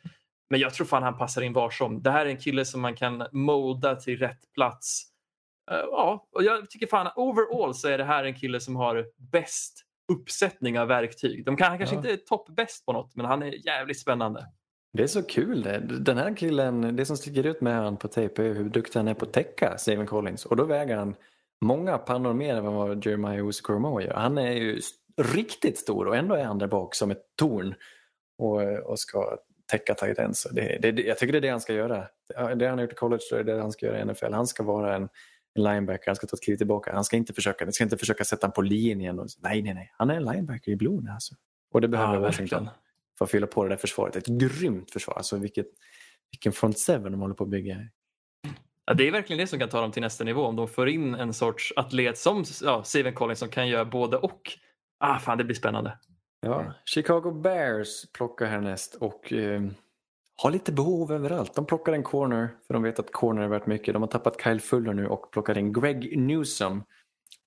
[0.49, 2.01] Men jag tror fan han passar in var som.
[2.03, 5.03] Det här är en kille som man kan molda till rätt plats.
[5.72, 9.05] Eh, ja, och jag tycker fan overall så är det här en kille som har
[9.18, 11.45] bäst uppsättning av verktyg.
[11.45, 11.99] De kan, han kanske Ja.
[11.99, 14.45] inte är toppbäst på något, men han är jävligt spännande.
[14.94, 15.80] Det är så kul det.
[15.80, 19.08] Den här killen, det som sticker ut med han på tejp är hur duktig han
[19.08, 20.46] är på att täcka Steven Collins.
[20.46, 21.16] Och då väger han
[21.62, 24.14] många pannor mer än vad Jeremiah Usikoromo gör.
[24.14, 24.82] Han är ju
[25.18, 27.76] riktigt stor och ändå är han där bak som ett torn
[28.38, 29.38] och, och ska
[29.72, 30.48] täcka tight ends.
[30.52, 32.08] Det, det, jag tycker det är det han ska göra.
[32.56, 34.34] Det han har gjort i college så är det det han ska göra i NFL.
[34.34, 35.10] Han ska vara en,
[35.56, 36.94] en linebacker, han ska ta ett kliv tillbaka.
[36.94, 39.20] Han ska inte försöka, ska inte försöka sätta honom på linjen.
[39.20, 39.94] Och, nej, nej, nej.
[39.98, 41.36] Han är en linebacker i blod alltså.
[41.72, 42.83] Och det behöver Ja, Washington verkligen.
[43.18, 44.16] För att fylla på det där försvaret.
[44.16, 45.16] Ett grymt försvar.
[45.16, 45.68] Alltså vilket,
[46.32, 47.78] vilken front seven de håller på att bygga.
[48.86, 50.45] Ja, det är verkligen det som kan ta dem till nästa nivå.
[50.45, 54.18] Om de får in en sorts atlet som ja, Steven Collins som kan göra både
[54.18, 54.41] och.
[54.99, 55.97] Ah, fan, det blir spännande.
[56.41, 59.61] Ja, Chicago Bears plockar härnäst och eh,
[60.36, 61.55] har lite behov överallt.
[61.55, 63.93] De plockar en corner för de vet att corner är värt mycket.
[63.93, 66.84] De har tappat Kyle Fuller nu och plockar in Greg Newsom.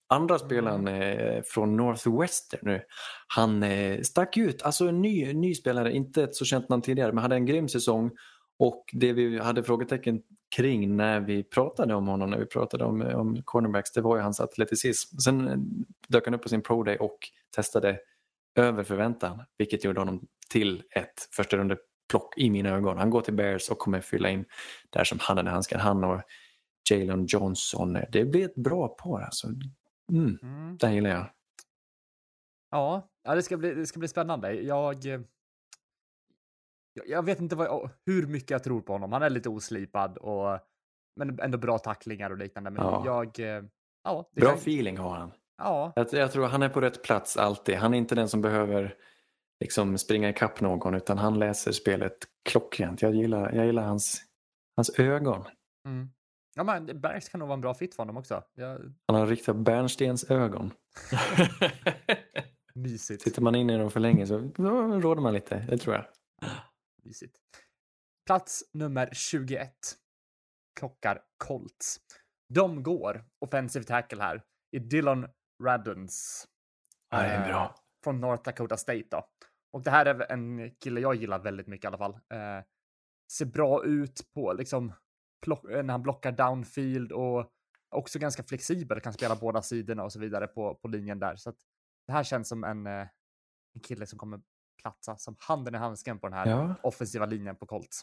[0.09, 2.83] Andra spelaren eh, från Northwestern nu.
[3.27, 7.13] Han eh, stack ut, alltså en ny, ny spelare, inte ett så känt namn tidigare
[7.13, 8.11] men hade en grym säsong.
[8.59, 10.23] Och det vi hade frågetecken
[10.57, 14.23] kring när vi pratade om honom, när vi pratade om, om cornerbacks, det var ju
[14.23, 15.17] hans atleticism.
[15.19, 15.57] Sen eh,
[16.09, 17.19] dök han upp på sin pro day och
[17.57, 17.99] testade
[18.55, 21.77] över förväntan, vilket gjorde honom till ett första runde
[22.11, 22.99] plock i mina ögon.
[22.99, 24.45] Han går till Bears och kommer fylla in
[24.91, 25.81] där som handen i handsken.
[25.81, 26.23] Han och
[26.91, 27.99] Jalen Johnson.
[28.13, 29.49] Det blir ett bra par alltså.
[30.13, 30.77] Mm, Mm.
[30.77, 31.27] det gillar jag.
[32.71, 34.53] Ja, ja det, ska bli, det ska bli spännande.
[34.53, 35.21] Jag, eh,
[36.93, 39.13] jag, jag vet inte vad, hur mycket jag tror på honom.
[39.13, 40.59] Han är lite oslipad och
[41.17, 42.71] men ändå bra tacklingar och liknande.
[42.71, 43.03] Men Ja.
[43.07, 43.65] jag, eh,
[44.05, 45.33] ja, Bra kan- feeling har han.
[45.59, 47.75] Ja, Jag, jag tror han är på rätt plats alltid.
[47.75, 48.95] Han är inte den som behöver
[49.61, 52.17] liksom springa ikapp någon utan han läser spelet
[52.49, 53.03] klockrent.
[53.03, 54.23] Jag gillar, jag gillar hans,
[54.77, 55.45] hans ögon.
[55.87, 56.11] mm.
[56.57, 58.45] Ja men Bergs kan nog vara en bra fit för honom också.
[58.55, 60.73] Ja, Han har riktiga bärnstens ögon.
[62.75, 63.23] mysigt.
[63.23, 66.05] Sitter man in i dem för länge så då råder man lite, det tror jag.
[67.05, 67.37] mysigt.
[68.27, 69.73] Plats nummer 21.
[70.81, 72.01] Klockar Colts.
[72.55, 74.43] De går offensive tackle här
[74.77, 75.29] i Dylan
[75.65, 76.47] Radons.
[77.11, 77.75] Ja, det är eh, bra.
[78.05, 79.29] Från North Dakota State då.
[79.73, 82.13] Och det här är en kille jag gillar väldigt mycket i alla fall.
[82.13, 82.65] Eh,
[83.33, 84.93] ser bra ut på liksom
[85.45, 87.51] plock, eh, när han blockar downfield och
[87.91, 91.37] också ganska flexibel, kan spela båda sidorna och så vidare på, på linjen där.
[91.37, 91.57] Så att
[92.07, 92.93] det här känns som en, eh,
[93.75, 94.41] en kille som kommer
[94.83, 96.75] platsa som handen i handsken på den här Ja.
[96.83, 98.01] offensiva linjen på Colts.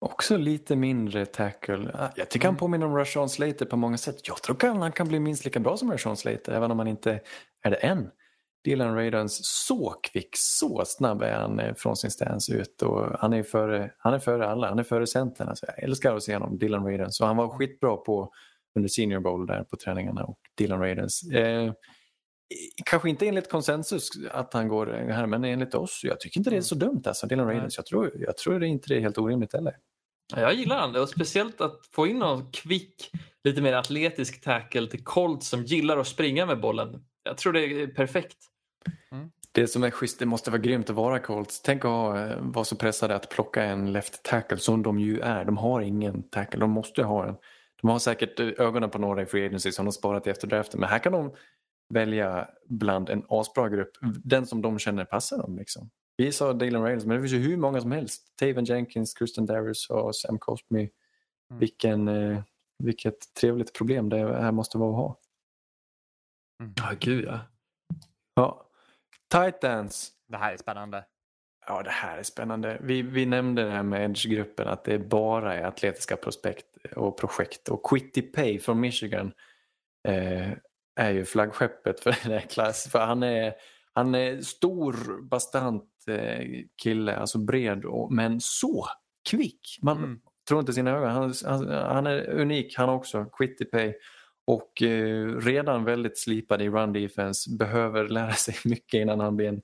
[0.00, 1.90] Också lite mindre tackle.
[1.94, 2.58] Ah, Jag tycker han Mm.
[2.58, 4.28] påminner om Rashawn Slater på många sätt.
[4.28, 6.88] Jag tror att han kan bli minst lika bra som Rashawn Slater, även om han
[6.88, 7.20] inte
[7.62, 8.10] är det än.
[8.64, 12.82] Dylan Radons, så kvick, så snabb är han eh, från sin stance ut.
[12.82, 15.48] Och han, är före, han är före alla, han är före centern.
[15.48, 17.16] Alltså, jag älskar att se honom, Dylan Radons.
[17.16, 18.32] Så han var skitbra på
[18.76, 20.24] under Senior Bowl där på träningarna.
[20.24, 21.30] Och Dylan Radons.
[21.30, 21.72] Eh,
[22.84, 26.00] kanske inte enligt konsensus att han går här, men enligt oss.
[26.02, 27.56] Jag tycker inte det är så dumt alltså, Dylan Nej.
[27.56, 27.76] Radons.
[27.76, 29.76] Jag tror, jag tror det inte det är helt orimligt heller.
[30.34, 33.10] Ja, Jag gillar han och speciellt att få in någon kvick,
[33.44, 37.04] lite mer atletisk tackle till Colts som gillar att springa med bollen.
[37.22, 38.36] Jag tror det är perfekt.
[39.52, 41.62] Det som är schysst, det måste vara grymt att vara Colts.
[41.62, 45.20] Tänk att ha, eh, vara så pressade att plocka en left tackle som de ju
[45.20, 45.44] är.
[45.44, 47.36] De har ingen tackle, de måste ha en.
[47.82, 50.80] De har säkert eh, ögonen på några i free agency som de sparat efter draften.
[50.80, 51.32] Men här kan de
[51.94, 53.90] välja bland en asbra grupp.
[54.24, 55.56] Den som de känner passar dem.
[55.58, 55.90] Liksom.
[56.16, 58.22] Vi sa Dylan Rails, men det finns ju hur många som helst.
[58.40, 60.90] Taven Jenkins, Kristen Darius och Sam Cosby.
[61.58, 62.42] Vilken, eh,
[62.78, 65.19] vilket trevligt problem det här måste vara att ha.
[66.76, 67.40] Ja, gud ja.
[68.34, 68.66] Ja.
[69.30, 70.12] Titans.
[70.28, 71.04] Det här är spännande.
[71.66, 72.78] Ja, det här är spännande.
[72.80, 77.68] Vi, vi nämnde det här med Edge-gruppen att det bara är atletiska prospekt och projekt.
[77.68, 79.32] Och Quitty Pay från Michigan
[80.08, 80.50] eh,
[80.96, 82.88] är ju flaggskeppet för den här klass.
[82.92, 83.54] För han är,
[83.92, 86.46] han är stor, bastant eh,
[86.82, 88.86] kille, alltså bred, och, men så
[89.30, 89.78] kvick.
[89.82, 90.20] Man Mm.
[90.48, 91.10] tror inte sina ögon.
[91.10, 93.94] Han, han, han är unik han också, Quitty Pay.
[94.50, 99.48] Och eh, redan väldigt slipad i run defense, behöver lära sig mycket innan han blir
[99.48, 99.62] en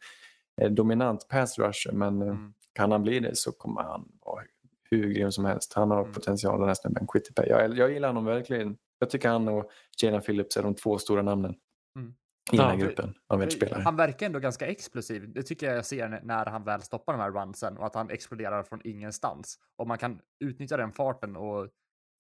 [0.61, 1.93] eh, dominant pass rusher.
[1.93, 2.53] Men eh, Mm.
[2.73, 4.43] kan han bli det så kommer han vara
[4.91, 5.73] hur grym som helst.
[5.75, 6.13] Han har Mm.
[6.13, 7.49] potential den här snubben, Quitty Pay.
[7.49, 8.77] Jag, jag gillar honom verkligen.
[8.99, 9.71] Jag tycker han och
[10.03, 11.55] Jalen Phillips är de två stora namnen
[11.97, 12.15] Mm.
[12.53, 13.83] i den här Ja, gruppen av edge-spelare.
[13.83, 15.33] Han verkar ändå ganska explosiv.
[15.33, 17.95] Det tycker jag jag ser när- när han väl stoppar de här runsen och att
[17.95, 19.59] han exploderar från ingenstans.
[19.77, 21.69] Om man kan utnyttja den farten och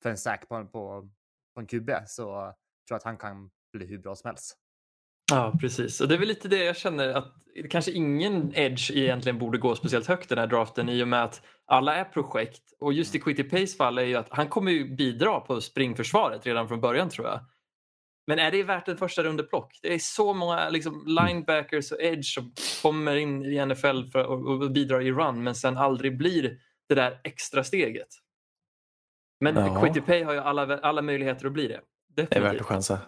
[0.03, 1.09] för en sack på, på,
[1.61, 2.55] en QB så tror
[2.89, 4.57] jag att han kan bli hur bra som helst.
[5.31, 6.01] Ja, precis.
[6.01, 7.35] Och det är väl lite det jag känner att
[7.71, 11.43] kanske ingen edge egentligen borde gå speciellt högt den här draften i och med att
[11.67, 12.63] alla är projekt.
[12.81, 16.47] Och just i Quitty Pace fall är ju att han kommer ju bidra på springförsvaret
[16.47, 17.41] redan från början tror jag.
[18.27, 19.79] Men är det värt en första rundeplock?
[19.83, 22.53] Det är så många liksom, linebackers och edge som
[22.83, 26.95] kommer in i NFL för, och, och bidrar i run men sen aldrig blir det
[26.95, 28.09] där extra steget.
[29.41, 29.81] Men Ja.
[29.83, 31.81] Quitty Pay har ju alla, alla möjligheter att bli det.
[32.09, 32.61] Det är värt Definitivt.
[32.61, 32.99] att chansa.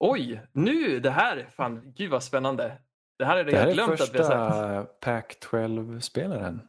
[0.00, 2.78] Oj, nu det här, fan, gud vad spännande.
[3.18, 4.54] Det här är det, Det här jag är glömt att vi har sagt.
[4.54, 6.60] första Pac-12-spelaren.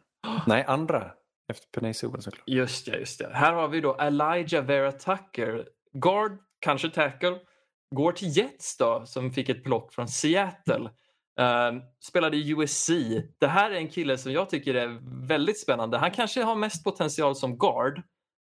[0.48, 1.12] Nej, andra.
[1.52, 2.44] Efter Sewell såklart.
[2.48, 3.30] Just det, just det.
[3.34, 5.68] Här har vi då Elijah Vera Tucker.
[5.94, 7.40] Guard, kanske tackle.
[7.96, 10.90] Går till Jets då, som fick ett block från Seattle.
[11.40, 12.90] Ehm, spelade i USC.
[13.38, 15.98] Det här är en kille som jag tycker är väldigt spännande.
[15.98, 18.02] Han kanske har mest potential som guard.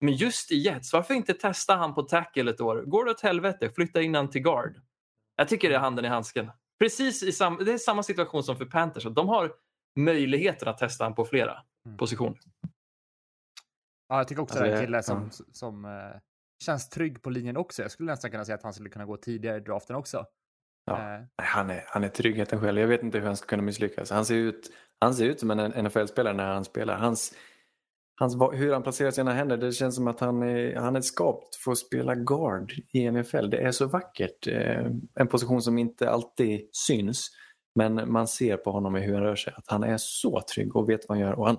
[0.01, 2.83] Men just i Jets, varför inte testa han på tackle ett år?
[2.83, 4.81] Går det åt helvete, flytta in han till guard.
[5.37, 6.51] Jag tycker det är handen i handsken.
[6.79, 9.05] Precis i sam- det är samma situation som för Panthers.
[9.05, 9.53] De har
[9.99, 11.97] möjligheten att testa han på flera Mm.
[11.99, 12.39] positioner.
[14.09, 15.45] Ja, jag tycker också Alltså, det är en kille som, ja.
[15.53, 16.21] som eh,
[16.65, 17.83] känns trygg på linjen också.
[17.83, 20.27] Jag skulle nästan kunna säga att han skulle kunna gå tidigare i draften också.
[20.85, 21.15] Ja.
[21.15, 22.81] Eh, Han är, han är tryggheten själv.
[22.81, 24.11] Jag vet inte hur han ska kunna misslyckas.
[24.11, 24.71] Han ser ut,
[25.01, 26.97] han ser ut som en NFL-spelare när han spelar.
[26.99, 27.35] Hans,
[28.21, 31.57] hans, hur han placerar sina händer, det känns som att han är, han är skapt
[31.57, 33.51] för att spela guard i NFL.
[33.51, 34.47] Det är så vackert.
[34.47, 37.31] Eh, En position som inte alltid syns.
[37.75, 40.77] Men man ser på honom i hur han rör sig att han är så trygg
[40.77, 41.39] och vet vad han gör.
[41.39, 41.59] Och han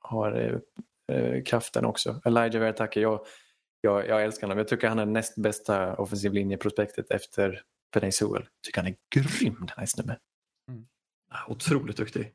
[0.00, 2.20] har eh, eh, kraften också.
[2.24, 3.20] Elijah Vertacker, jag,
[3.80, 4.58] jag, jag älskar honom.
[4.58, 7.62] Jag tycker han är näst bästa offensiv linjeprospektet efter
[7.92, 8.48] Penay Sewell.
[8.66, 10.16] Tycker han är grym den här snubben.
[11.48, 12.34] Otroligt duktig.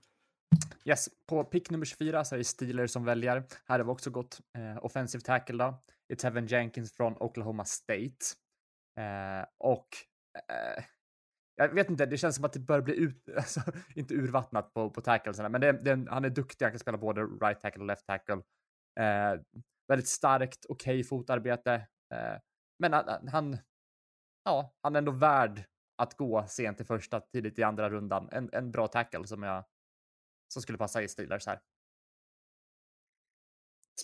[0.86, 3.44] Yes, på pick nummer 24 så är det Steelers som väljer.
[3.66, 5.84] Här har vi också gått eh, offensive tackle då.
[6.08, 8.26] Det är Tevin Jenkins från Oklahoma State.
[9.00, 9.88] Eh, och
[10.50, 10.84] eh,
[11.56, 13.62] jag vet inte, det känns som att det börjar bli ut, alltså,
[13.96, 17.22] inte urvattnat på, på tacklesarna, men det, det, han är duktig, han kan spela både
[17.22, 18.42] right tackle och left tackle.
[19.00, 19.42] Eh,
[19.88, 21.74] väldigt starkt, okej fotarbete.
[22.14, 22.38] Eh,
[22.80, 23.58] men han, han,
[24.46, 25.64] ja, han är ändå värd
[25.98, 28.30] att gå sent i första, tidigt i andra rundan.
[28.32, 29.64] En, en bra tackle som jag
[30.48, 31.60] som skulle passa i Steelers här.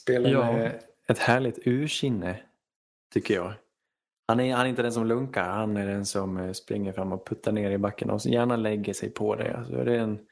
[0.02, 0.52] Spelar Ja.
[0.54, 2.42] med ett härligt ursinne,
[3.14, 3.54] tycker jag.
[4.28, 7.12] Han är, han är inte den som lunkar, han är den som eh, springer fram
[7.12, 9.58] och puttar ner i backen och gärna lägger sig på det.
[9.58, 10.28] Alltså, det är en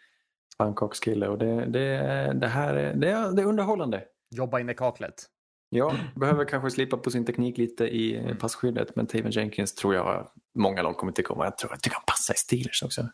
[0.58, 1.98] pannkakskille och det, det,
[2.34, 4.06] det här är, det är, det är underhållande.
[4.30, 5.26] Jobba in i kaklet.
[5.70, 8.38] Ja, behöver kanske slipa på sin teknik lite i Mm.
[8.38, 11.44] passskyddet men Taven Jenkins tror jag många lag kommer tycka om.
[11.44, 13.10] Jag tror jag tycker han passar i Steelers också.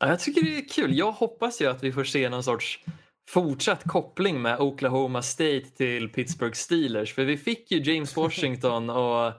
[0.00, 0.98] Ja, jag tycker det är kul.
[0.98, 2.84] Jag hoppas ju att vi får se någon sorts
[3.30, 7.14] fortsatt koppling med Oklahoma State till Pittsburgh Steelers.
[7.14, 9.32] För vi fick ju James Washington och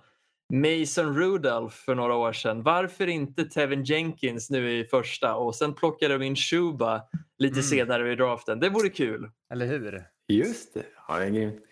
[0.54, 2.64] Mason Rudolph för några år sedan.
[2.64, 7.02] Varför inte Tevin Jenkins nu i första och sen plockade de in Shuba
[7.38, 7.64] lite Mm.
[7.64, 8.60] senare i draften.
[8.60, 9.32] Det vore kul.
[9.54, 10.04] Eller hur?
[10.30, 10.86] Just det.
[11.08, 11.64] Ja, det är grymt.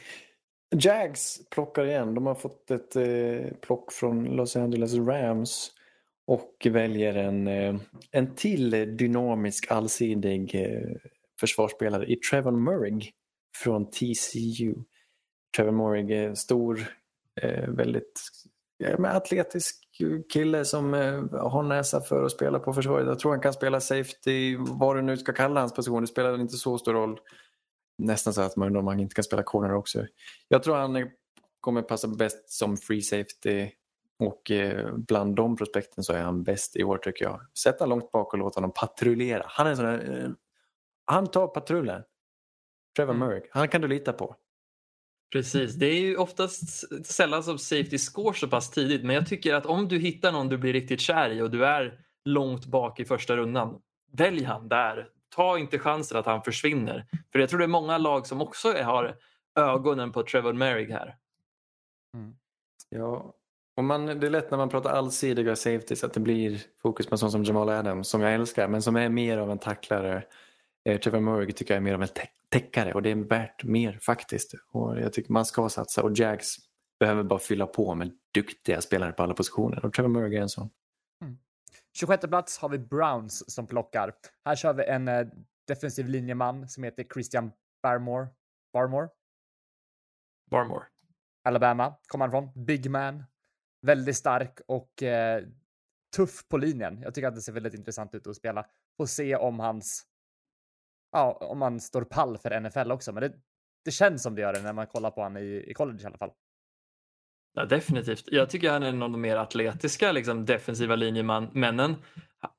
[0.76, 2.14] Jags plockar igen.
[2.14, 5.70] De har fått ett eh, plock från Los Angeles Rams
[6.26, 7.76] och väljer en, eh,
[8.10, 10.96] en till dynamisk allsidig eh,
[11.40, 13.10] försvarsspelare i Trevor Murray
[13.56, 14.74] från TCU.
[15.56, 16.80] Trevor Murray är stor,
[17.42, 18.22] eh, väldigt
[18.78, 19.84] ja, atletisk
[20.32, 23.06] kille som eh, har näsa för att spela på försvaret.
[23.06, 26.00] Jag tror han kan spela safety, vad du nu ska kalla hans position.
[26.00, 27.20] Det spelar inte så stor roll.
[27.98, 30.06] Nästan så att man undrar om han inte kan spela corner också.
[30.48, 31.10] Jag tror han
[31.60, 33.70] kommer passa bäst som free safety
[34.18, 37.40] och eh, bland de prospekten så är han bäst i år tycker jag.
[37.58, 39.44] Sätt han långt bak och låt honom patrullera.
[39.46, 40.30] Han är sån här, eh,
[41.04, 42.02] han tar patrullen.
[42.96, 43.28] Trevor Mm.
[43.28, 44.36] Murray, han kan du lita på.
[45.32, 49.54] Precis, det är ju oftast sällan som safety score så pass tidigt men jag tycker
[49.54, 53.00] att om du hittar någon du blir riktigt kär i och du är långt bak
[53.00, 53.80] i första rundan,
[54.12, 55.08] välj han där.
[55.34, 57.06] Ta inte chansen att han försvinner.
[57.32, 59.16] För jag tror det är många lag som också har
[59.58, 61.16] ögonen på Trevor Merrick här.
[62.14, 62.34] Mm.
[62.88, 63.34] Ja,
[63.76, 67.14] och man, det är lätt när man pratar allsidiga safeties att det blir fokus på
[67.14, 70.24] en sån som Jamal Adams som jag älskar men som är mer av en tacklare.
[70.84, 73.64] Eh, Trevor Murray tycker jag är mer av en tä- täckare och det är värt
[73.64, 74.54] mer faktiskt.
[74.70, 76.56] Och jag tycker man ska satsa och Jags
[77.00, 80.48] behöver bara fylla på med duktiga spelare på alla positioner och Trevor Murray är en
[80.48, 80.70] sån.
[81.94, 84.14] 26 plats har vi Browns som plockar.
[84.44, 85.26] Här kör vi en eh,
[85.66, 88.28] defensiv linjeman som heter Christian Barmore.
[88.72, 89.08] Barmore?
[90.50, 90.84] Barmore.
[91.44, 92.64] Alabama kommer han från.
[92.64, 93.24] Big man.
[93.82, 95.44] Väldigt stark och eh,
[96.16, 97.02] tuff på linjen.
[97.02, 98.66] Jag tycker att det ser väldigt intressant ut att spela.
[98.96, 100.06] Får se om hans...
[101.12, 103.12] Ja, om han står pall för NFL också.
[103.12, 103.32] Men det,
[103.84, 106.06] det känns som det gör det när man kollar på honom i, i college i
[106.06, 106.32] alla fall.
[107.54, 108.24] Ja, definitivt.
[108.26, 111.96] Jag tycker han är en av de mer atletiska liksom, defensiva linjemännen.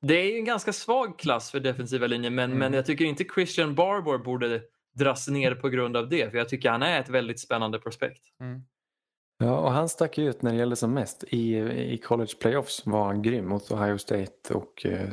[0.00, 2.58] Det är ju en ganska svag klass för defensiva linjemän Mm.
[2.58, 4.62] men jag tycker inte Christian Barbour borde
[4.98, 8.22] dras ner på grund av det för jag tycker han är ett väldigt spännande prospekt.
[8.40, 8.60] Mm.
[9.38, 11.24] Ja, och han stack ut när det gällde som mest.
[11.28, 11.56] I,
[11.94, 15.08] I college playoffs var han grym mot Ohio State och eh,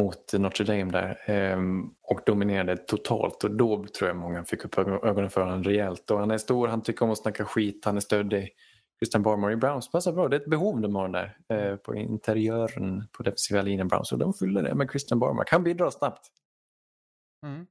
[0.00, 1.18] mot Notre Dame där.
[1.26, 5.64] ehm, och dominerade totalt och då tror jag många fick upp ög- ögonen för honom
[5.64, 6.10] rejält.
[6.10, 8.50] Och han är stor, han tycker om att snacka skit, han är stöddig.
[8.98, 10.28] Christian Barmore i Browns passar bra.
[10.28, 14.12] Det är ett behov de har där eh, på interiören på defensiva linjen Browns.
[14.12, 15.44] Och de fyller det med Christian Barmore.
[15.44, 16.26] Kan bidra snabbt.
[17.46, 17.66] Mm.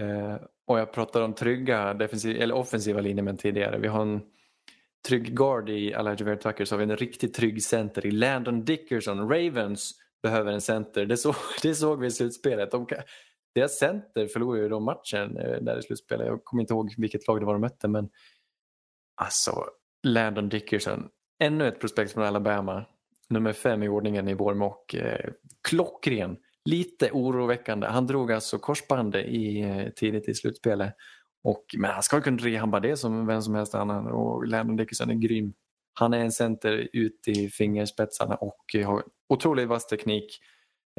[0.00, 3.78] Eh, och jag pratade om trygga defensiv, eller offensiva linjemän tidigare.
[3.78, 4.20] Vi har en
[5.08, 8.64] trygg guard i Elijah Vera Tucker så har vi en riktigt trygg center i Landon
[8.64, 9.28] Dickerson.
[9.28, 11.06] Ravens behöver en center.
[11.06, 12.70] Det, så, det såg vi i slutspelet.
[12.70, 12.86] De,
[13.54, 16.26] deras center förlorade ju de matchen eh, där i slutspelet.
[16.26, 18.08] Jag kommer inte ihåg vilket lag det var de mötte men
[19.14, 19.64] alltså
[20.02, 21.08] Landon Dickerson.
[21.42, 22.84] Ännu ett prospekt från Alabama.
[23.28, 24.94] Nummer fem i ordningen i vår mock.
[24.94, 25.30] Eh,
[25.68, 26.36] klockren.
[26.64, 27.86] Lite oroväckande.
[27.86, 30.94] Han drog alltså korsbandet i, eh, tidigt i slutspelet.
[31.42, 35.10] Och, men han ska kunna rehabba det som vem som helst annan och Landon Dickerson
[35.10, 35.54] är grym.
[35.94, 40.38] Han är en center ut i fingerspetsarna och har otroligt vass teknik.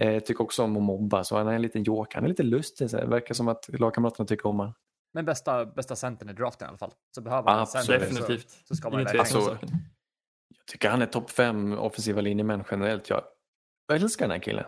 [0.02, 2.16] Eh, tycker också om att mobba så han är en liten joker.
[2.16, 2.90] Han är lite lustig.
[2.90, 4.74] Så det verkar som att lagkamraterna tycker om honom.
[5.14, 6.94] Men bästa, bästa centern i draften i alla fall.
[7.16, 7.86] Så behöver man Absolut.
[7.86, 8.50] center Definitivt.
[8.50, 9.58] Så, så ska man Alltså.
[10.58, 13.10] Jag tycker han är topp fem offensiva linjemän generellt.
[13.10, 13.24] Jag
[13.94, 14.66] älskar den här killen.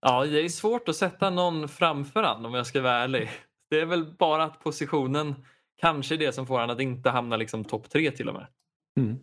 [0.00, 3.30] Ja, det är svårt att sätta någon framför han om jag ska vara ärlig.
[3.70, 5.34] Det är väl bara att positionen
[5.76, 8.46] kanske är det som får han att inte hamna liksom topp tre till och med.
[9.00, 9.18] Mm.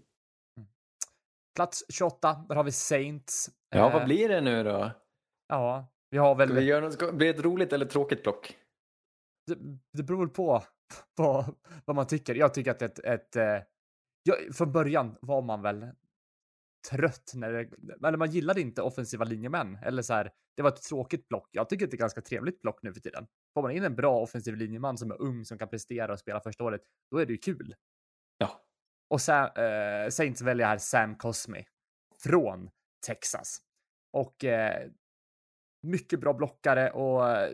[1.55, 3.49] Plats 28, där har vi Saints.
[3.69, 4.91] Ja, Eh, vad blir det nu då?
[5.47, 6.49] Ja, vi har väl...
[6.49, 8.57] Ska vi göra något, ska, blir det ett roligt eller tråkigt block?
[9.47, 9.57] det,
[9.93, 10.63] det beror på,
[11.17, 11.45] på
[11.85, 12.35] vad man tycker.
[12.35, 13.59] Jag tycker att ett, ett eh,
[14.23, 15.87] ja, från början var man väl
[16.91, 17.69] trött när det,
[18.07, 20.31] eller man gillade inte offensiva linjemän eller så här.
[20.55, 21.49] Det var ett tråkigt block.
[21.51, 23.27] Jag tycker att det är ett ganska trevligt block nu för tiden.
[23.53, 26.39] Får man in en bra offensiv linjeman som är ung som kan prestera och spela
[26.39, 26.81] första året,
[27.11, 27.75] då är det ju kul.
[28.37, 28.61] Ja.
[29.09, 31.65] Och Sam, eh, Saints väljer här Sam Cosmi
[32.23, 32.69] från
[33.05, 33.61] Texas
[34.11, 34.89] och eh,
[35.81, 37.53] mycket bra blockare och eh,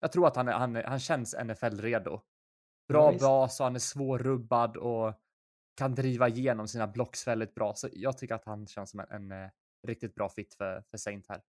[0.00, 2.20] jag tror att han, han, han känns NFL-redo.
[2.88, 5.14] Bra Ja, bas och han är svårrubbad och
[5.78, 7.74] kan driva igenom sina blocks väldigt bra.
[7.74, 9.48] Så jag tycker att han känns som en, en eh,
[9.86, 11.40] riktigt bra fit för, för Saint här.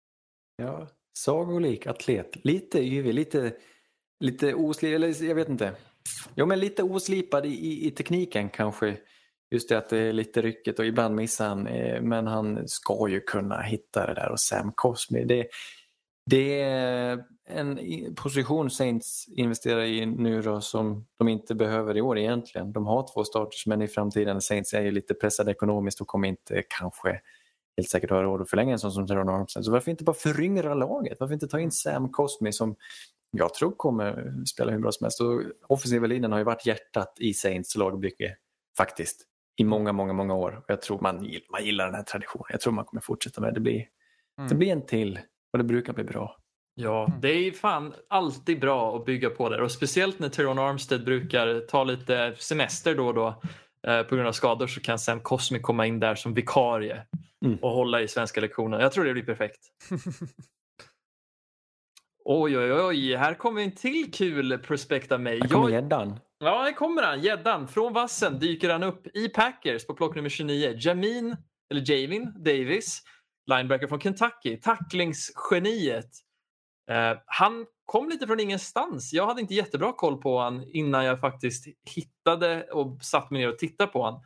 [0.55, 2.45] Ja, sagolik atlet.
[2.45, 3.53] Lite yvig, lite,
[4.19, 5.75] lite oslipad, eller jag vet inte.
[6.35, 8.97] Jo, men lite oslipad i, i, i tekniken kanske.
[9.51, 11.67] Just det att det är lite ryckigt och ibland missar han.
[11.67, 15.25] Eh, men han ska ju kunna hitta det där och Sam Cosmi.
[15.25, 15.47] Det,
[16.29, 17.79] det är en
[18.15, 22.71] position Saints investerar i nu då som de inte behöver i år egentligen.
[22.71, 26.27] De har två starters men i framtiden Saints är ju lite pressade ekonomiskt och kommer
[26.27, 27.21] inte kanske
[27.77, 29.65] helt säkert ha råd att förlänga en sån som Teron Armstead.
[29.65, 31.17] Så varför inte bara föryngra laget?
[31.19, 32.75] Varför inte ta in Sam Cosmi som
[33.31, 35.21] jag tror kommer spela hur bra som helst.
[35.21, 38.35] Och offensiva linjen har ju varit hjärtat i Saints lagbygge
[38.77, 39.25] faktiskt
[39.57, 40.57] i många, många, många år.
[40.57, 41.15] Och jag tror man,
[41.51, 42.45] man gillar den här traditionen.
[42.49, 43.53] Jag tror man kommer fortsätta med det.
[43.53, 43.73] Det blir,
[44.37, 44.57] det Mm.
[44.57, 45.19] blir en till
[45.53, 46.35] och det brukar bli bra.
[46.75, 47.21] Ja, Mm.
[47.21, 51.59] det är fan alltid bra att bygga på det och speciellt när Teron Armstead brukar
[51.59, 53.41] ta lite semester då och då
[53.87, 57.05] eh, på grund av skador så kan Sam Cosmi komma in där som vikarie
[57.45, 57.57] Mm.
[57.61, 58.79] och hålla i svenska lektioner.
[58.79, 59.59] Jag tror det blir perfekt.
[62.25, 65.39] Oj, oj, oj, här kommer en till kul prospekt av mig.
[65.41, 66.19] Här kommer Jag, gäddan.
[66.39, 67.67] ja, här kommer han, gäddan.
[67.67, 70.73] Från vassen dyker han upp i Packers på plock nummer 29.
[70.77, 71.35] Jamin,
[71.71, 73.01] eller Javin Davis,
[73.49, 76.09] linebacker från Kentucky, tacklingsgeniet.
[76.91, 79.13] Eh, han kom lite från ingenstans.
[79.13, 83.49] Jag hade inte jättebra koll på han innan jag faktiskt hittade och satt mig ner
[83.49, 84.21] och tittade på han.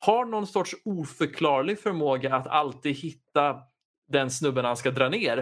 [0.00, 3.62] Har någon sorts oförklarlig förmåga att alltid hitta
[4.08, 5.38] den snubben han ska dra ner.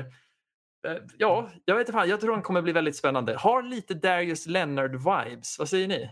[0.86, 2.08] Eh, ja, jag vet inte fan.
[2.08, 3.36] Jag tror han kommer bli väldigt spännande.
[3.36, 5.58] Har lite Darius Leonard-vibes.
[5.58, 6.10] Vad säger ni?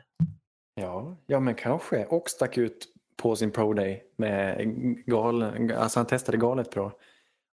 [0.75, 2.05] Ja, ja, men kanske.
[2.05, 4.67] Och stack ut på sin pro day med
[5.07, 5.43] gal,
[5.73, 6.93] alltså han testade galet bra.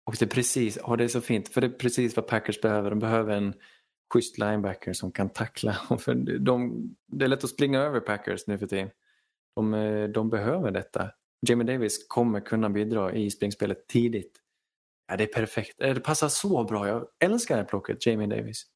[0.07, 2.61] Och det är precis, ja, det är så fint, för det är precis vad Packers
[2.61, 2.91] behöver.
[2.91, 3.55] De behöver en
[4.13, 5.73] schysst linebacker som kan tackla.
[5.99, 8.91] För de, det är lätt att springa över Packers nu för tiden.
[9.57, 11.11] De, eh, de behöver detta.
[11.49, 14.33] Jamie Davis kommer kunna bidra i springspelet tidigt.
[15.09, 15.81] Ja, det är perfekt.
[15.81, 16.89] Eh, det passar så bra.
[16.89, 18.67] Jag älskar det här plocket, Jamie Davis.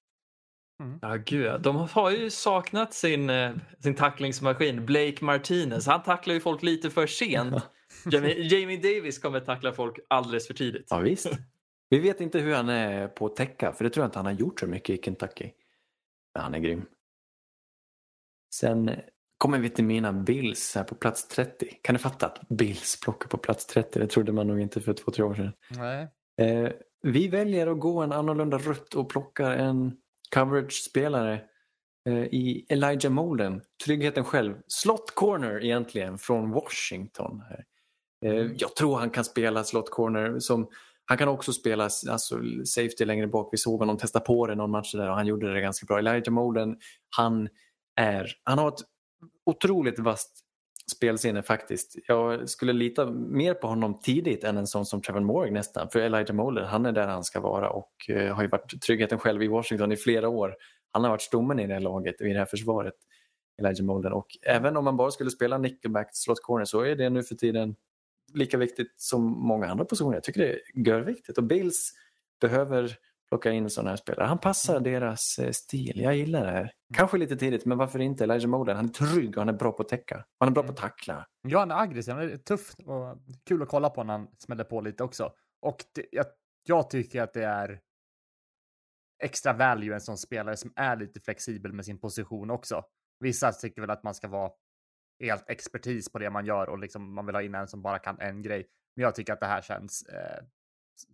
[1.01, 1.61] Ja, gud.
[1.61, 5.87] De har ju saknat sin, eh, sin tacklingsmaskin, Blake Martinez.
[5.87, 7.55] Han tacklar ju folk lite för sent.
[8.13, 10.87] Jamie, Jamie Davis kommer tackla folk alldeles för tidigt.
[10.91, 11.31] Ja, visst.
[11.89, 14.27] Vi vet inte hur han är på att täcka, för det tror jag inte han
[14.27, 15.51] har gjort så mycket i Kentucky.
[16.35, 16.87] Men han är grym.
[18.55, 18.91] Sen
[19.39, 21.79] kommer vi till mina Bills här på plats 30.
[21.83, 23.99] Kan du fatta att Bills plockar på plats 30?
[23.99, 25.53] Det trodde man nog inte för två, tre år sedan.
[25.69, 26.09] Nej.
[26.41, 26.73] Eh,
[27.03, 29.97] vi väljer att gå en annorlunda rutt och plockar en
[30.31, 31.41] coverage-spelare
[32.09, 33.63] eh, i Elijah Molden.
[33.85, 34.55] Tryggheten själv.
[34.67, 37.43] Slot corner egentligen från Washington.
[37.49, 37.65] Här.
[38.25, 40.39] Eh, jag tror han kan spela slot corner.
[40.39, 40.69] Som,
[41.05, 43.49] han kan också spela alltså, safety längre bak.
[43.53, 45.99] Vi såg honom testa på det någon match där och han gjorde det ganska bra.
[45.99, 46.77] Elijah Molden,
[47.17, 47.49] han,
[47.97, 48.81] är, han har ett
[49.47, 50.44] otroligt vasst
[50.93, 51.97] spelsinne faktiskt.
[52.07, 55.89] Jag skulle lita mer på honom tidigt än en sån som Trevor Morgan nästan.
[55.91, 59.19] För Elijah Moller, han är där han ska vara och eh, har ju varit tryggheten
[59.19, 60.57] själv i Washington i flera år.
[60.91, 62.95] Han har varit stommen i det här laget och i det här försvaret,
[63.59, 64.13] Elijah Moller.
[64.13, 67.35] Och även om man bara skulle spela nickelback slot corner så är det nu för
[67.35, 67.77] tiden
[68.35, 70.17] lika viktigt som många andra positioner.
[70.17, 71.93] Jag tycker det är görviktigt och Bills
[72.41, 72.97] behöver
[73.35, 74.27] plocka in sådana här spelare.
[74.27, 76.01] Han passar deras eh, stil.
[76.01, 76.73] Jag gillar det här.
[76.95, 78.25] Kanske lite tidigt, men varför inte?
[78.25, 80.25] Elijah Moden, han är trygg och han är bra på att täcka.
[80.39, 81.27] Han är bra på att tackla.
[81.43, 82.15] Ja, han är aggressiv.
[82.15, 85.33] Han är tuff och kul att kolla på när han smäller på lite också.
[85.63, 86.27] Och det, jag,
[86.63, 87.81] jag tycker att det är
[89.23, 92.83] extra value en sån spelare som är lite flexibel med sin position också.
[93.21, 94.51] Vissa tycker väl att man ska vara
[95.23, 97.99] helt expertis på det man gör och liksom man vill ha in en som bara
[97.99, 98.67] kan en grej.
[98.97, 100.45] Men jag tycker att det här känns eh,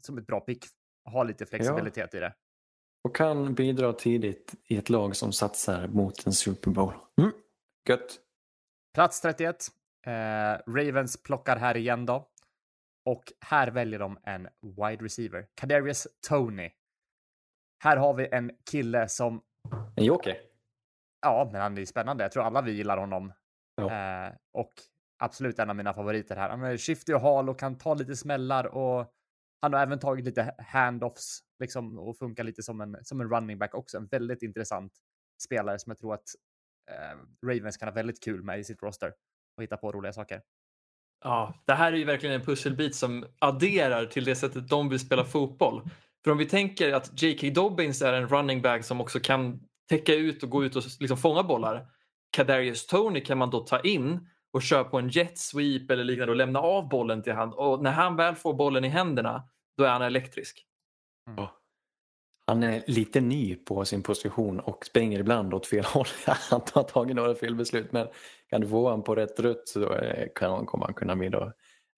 [0.06, 0.64] som ett bra pick.
[1.04, 2.16] Ha lite flexibilitet ja.
[2.16, 2.34] i det.
[3.04, 6.94] Och kan bidra tidigt i ett lag som satsar mot en Super Bowl.
[7.20, 7.32] Mm.
[7.88, 8.20] Gött.
[8.94, 9.68] Plats 31.
[10.06, 10.12] Eh,
[10.66, 12.28] Ravens plockar här igen då.
[13.04, 15.46] Och här väljer de en wide receiver.
[15.54, 16.70] Kadarius Tony.
[17.84, 19.42] Här har vi en kille som...
[19.96, 20.36] En joker.
[21.20, 22.24] Ja, men han är spännande.
[22.24, 23.32] Jag tror alla vi gillar honom.
[23.74, 24.26] Ja.
[24.26, 24.72] Eh, och
[25.18, 26.50] absolut en av mina favoriter här.
[26.50, 29.06] Han är shifty och hal och kan ta lite smällar och
[29.60, 33.58] han har även tagit lite handoffs liksom, och funkar lite som en, som en running
[33.58, 33.96] back också.
[33.96, 34.92] En väldigt intressant
[35.42, 36.28] spelare som jag tror att
[36.90, 39.12] eh, Ravens kan ha väldigt kul med i sitt roster
[39.56, 40.42] och hitta på roliga saker.
[41.24, 45.00] Ja, det här är ju verkligen en pusselbit som adderar till det sättet de vill
[45.00, 45.90] spela fotboll.
[46.24, 47.50] För om vi tänker att J.K.
[47.54, 51.16] Dobbins är en running back som också kan täcka ut och gå ut och liksom
[51.16, 51.86] fånga bollar.
[52.36, 56.32] Kadarius Tony kan man då ta in och kör på en jet sweep eller liknande
[56.32, 57.52] och lämna av bollen till han.
[57.52, 60.66] Och när han väl får bollen i händerna, då är han elektrisk.
[61.28, 61.46] Mm.
[62.46, 66.06] Han är lite ny på sin position och springer ibland åt fel håll.
[66.26, 68.08] Han har tagit några fel beslut men
[68.48, 71.52] kan du få honom på rätt rutt så eh, kan, kommer han kunna bli då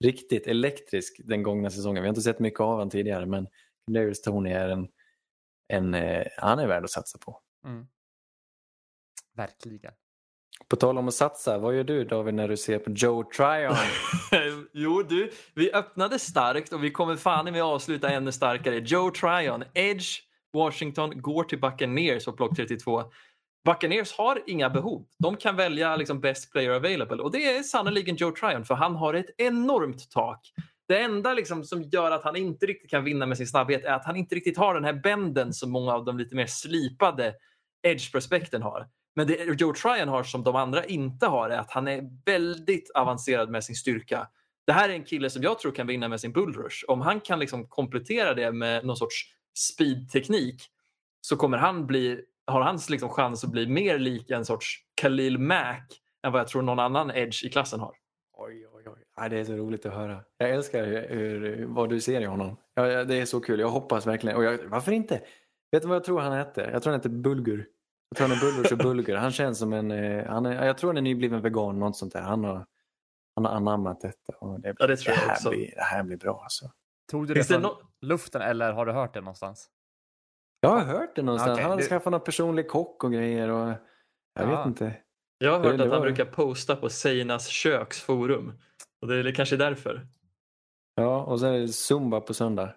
[0.05, 2.03] riktigt elektrisk den gångna säsongen.
[2.03, 3.49] Vi har inte sett mycket av honom tidigare men
[3.87, 4.89] Darius Tony är en,
[5.69, 7.41] en eh, han är värd att satsa på.
[7.65, 7.87] Mm.
[9.37, 9.93] Verkligen.
[10.69, 13.77] På tal om att satsa, vad gör du David när du ser på Joe Tryon?
[14.73, 18.79] jo du, vi öppnade starkt och vi kommer fan med att avsluta ännu starkare.
[18.79, 20.21] Joe Tryon, Edge,
[20.53, 23.05] Washington, går till Buccaneers på Block32.
[23.65, 25.07] Buccaneers har inga behov.
[25.19, 28.97] De kan välja liksom best player available och det är sannoliken Joe Tryon för han
[28.97, 30.53] har ett enormt tak.
[30.89, 33.93] Det enda liksom som gör att han inte riktigt kan vinna med sin snabbhet är
[33.93, 37.35] att han inte riktigt har den här bänden som många av de lite mer slipade
[37.83, 38.87] edge-prospekten har.
[39.15, 42.91] Men det Joe Tryon har som de andra inte har är att han är väldigt
[42.95, 44.29] avancerad med sin styrka.
[44.67, 46.85] Det här är en kille som jag tror kan vinna med sin bullrush.
[46.89, 49.25] Om han kan liksom komplettera det med någon sorts
[49.59, 50.63] speedteknik
[51.21, 55.39] så kommer han bli, har hans liksom chans att bli mer lik en sorts Khalil
[55.39, 57.95] Mack än vad jag tror någon annan edge i klassen har.
[58.33, 59.05] Oj, oj, oj.
[59.17, 60.21] Ja, det är så roligt att höra.
[60.39, 62.57] Jag älskar hur, vad du ser i honom.
[62.75, 63.61] Ja, det är så kul.
[63.61, 64.37] Jag hoppas verkligen.
[64.37, 65.21] Och jag, varför inte?
[65.73, 66.71] Vet du vad jag tror han heter?
[66.73, 67.67] Jag tror han heter Bulgur.
[68.19, 69.17] Jag är Bullers och Bulger.
[69.17, 72.13] Han känns som en, eh, han är, jag tror han är nybliven vegan, något sånt
[72.13, 72.21] där.
[72.21, 72.67] Han har,
[73.35, 74.33] han har anammat detta.
[74.39, 75.51] Och det, ja, det, tror det, här också.
[75.51, 76.71] Blir, det här blir bra alltså.
[77.11, 79.69] Tog du det från no luften eller har du hört det någonstans?
[80.61, 81.53] Jag har hört det någonstans.
[81.53, 81.85] Okay, han har det...
[81.85, 83.49] skaffat någon personlig kock och grejer.
[83.49, 83.79] Och, jag
[84.49, 84.57] ja.
[84.57, 84.95] vet inte.
[85.39, 86.01] Jag har hört det, att han var...
[86.01, 88.53] brukar posta på Seinas köksforum.
[89.01, 90.07] Och det är kanske därför.
[90.95, 92.75] Ja, och så är det Zumba på söndag.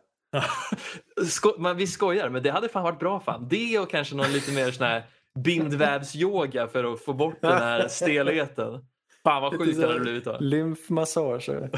[1.29, 3.47] Sko man, vi skojar, men det hade fan varit bra fan.
[3.49, 5.03] Det och kanske någon lite mer sån här
[5.39, 8.85] bindvävsyoga för att få bort den här stelheten.
[9.23, 10.37] Fan vad sjukt det hade blivit då.
[10.39, 11.49] Lymfmassage.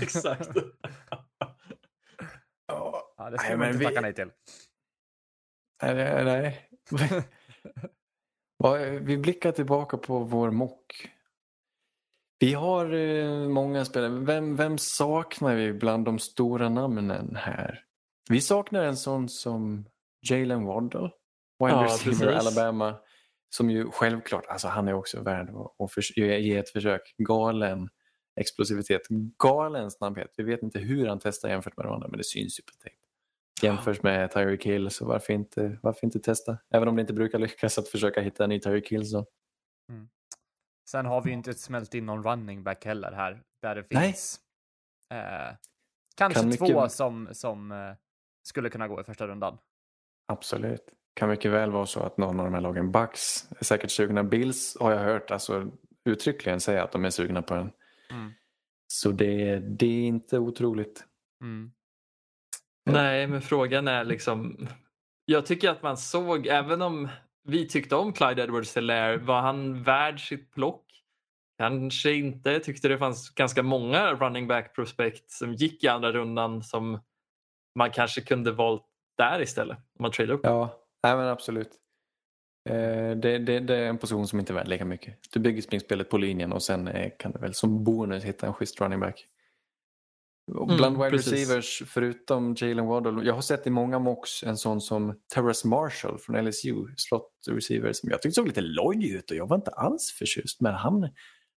[0.00, 0.50] Exakt.
[2.66, 3.84] ja, det ska man inte vi...
[3.84, 4.30] tacka nej till.
[5.82, 6.68] Nej, nej.
[9.00, 11.08] vi blickar tillbaka på vår mock.
[12.38, 14.10] Vi har eh, många spelare.
[14.10, 17.84] Vem, vem saknar vi bland de stora namnen här?
[18.30, 19.88] Vi saknar en sån som
[20.30, 21.10] Jalen Waddle.
[21.58, 22.96] Wide ja, receiver Alabama.
[23.50, 27.14] Som ju självklart, alltså han är också värd att för, ge ett försök.
[27.18, 27.88] Galen
[28.40, 29.02] explosivitet,
[29.38, 30.34] galen snabbhet.
[30.36, 32.72] Vi vet inte hur han testar jämfört med de andra men det syns ju på
[32.82, 32.96] tejp.
[33.62, 36.58] Jämfört med Tyreek Hill så varför inte, varför inte testa?
[36.70, 39.26] Även om det inte brukar lyckas att försöka hitta en ny Tyreek Hill så.
[39.88, 40.08] Mm.
[40.90, 44.40] Sen har vi inte smält in någon running back heller här, där det finns
[45.14, 45.56] eh,
[46.16, 47.94] kanske Kan två mycket- som, som eh,
[48.42, 49.58] skulle kunna gå i första rundan.
[50.26, 50.94] Absolut.
[51.18, 54.24] Kan mycket väl vara så att någon av de här lagen, Bucks, är säkert sugna.
[54.24, 55.70] Bills har jag hört alltså,
[56.04, 57.70] uttryckligen säga att de är sugna på den.
[58.10, 58.32] Mm.
[58.86, 61.04] Så det, det är inte otroligt.
[61.42, 61.72] Mm.
[62.90, 64.68] Nej, men frågan är liksom...
[65.24, 67.08] Jag tycker att man såg, även om
[67.44, 70.84] vi tyckte om Clyde edwards helaire var han värd sitt plock?
[71.58, 72.50] Kanske inte.
[72.50, 77.00] Jag tyckte det fanns ganska många running back prospect som gick i andra rundan som
[77.74, 78.84] man kanske kunde valt
[79.16, 79.78] där istället.
[79.78, 80.40] Om man tradar upp.
[80.42, 81.70] Ja, nej, men absolut.
[82.68, 85.18] Eh, det, det, det är en position som inte är värd lika mycket.
[85.32, 88.54] Du bygger springspelet på linjen och sen eh, kan du väl som bonus hitta en
[88.54, 89.26] schysst running back.
[90.48, 91.32] Mm, Bland wide precis.
[91.32, 96.18] receivers, förutom Jalen Waddle, jag har sett i många mocks en sån som Terrace Marshall
[96.18, 99.70] från LSU, slot receiver, som jag tyckte såg lite lojig ut och jag var inte
[99.70, 100.60] alls förtjust.
[100.60, 101.08] Men han,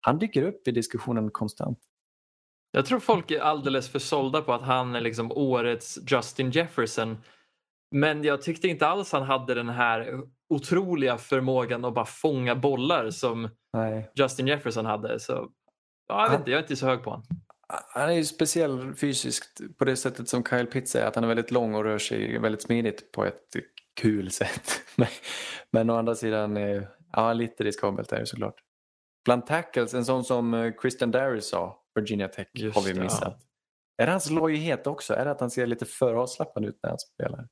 [0.02, 1.80] han dyker upp i diskussionen konstant.
[2.72, 7.18] Jag tror folk är alldeles för sålda på att han är liksom årets Justin Jefferson.
[7.92, 13.10] Men jag tyckte inte alls han hade den här otroliga förmågan att bara fånga bollar
[13.10, 14.12] som Nej.
[14.16, 15.20] Justin Jefferson hade.
[15.20, 15.50] Så
[16.08, 17.26] ja, jag, vet inte, jag är inte så hög på honom.
[17.94, 21.06] Han är ju speciell fysiskt på det sättet som Kyle Pitts är.
[21.06, 23.56] Att han är väldigt lång och rör sig väldigt smidigt på ett
[24.02, 24.82] kul sätt.
[24.96, 25.08] Men,
[25.72, 26.84] men å andra sidan, eh,
[27.14, 28.56] ja lite riskabelt är det såklart.
[29.26, 33.38] Bland tackles, en sån som eh, Christian Darris sa, Virginia Tech, Just har vi missat.
[33.98, 35.14] Är det hans lojighet också?
[35.14, 37.48] Är det att han ser lite för avslappnad ut när han spelar?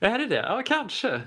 [0.00, 0.34] Är det det?
[0.36, 1.08] Ja, kanske.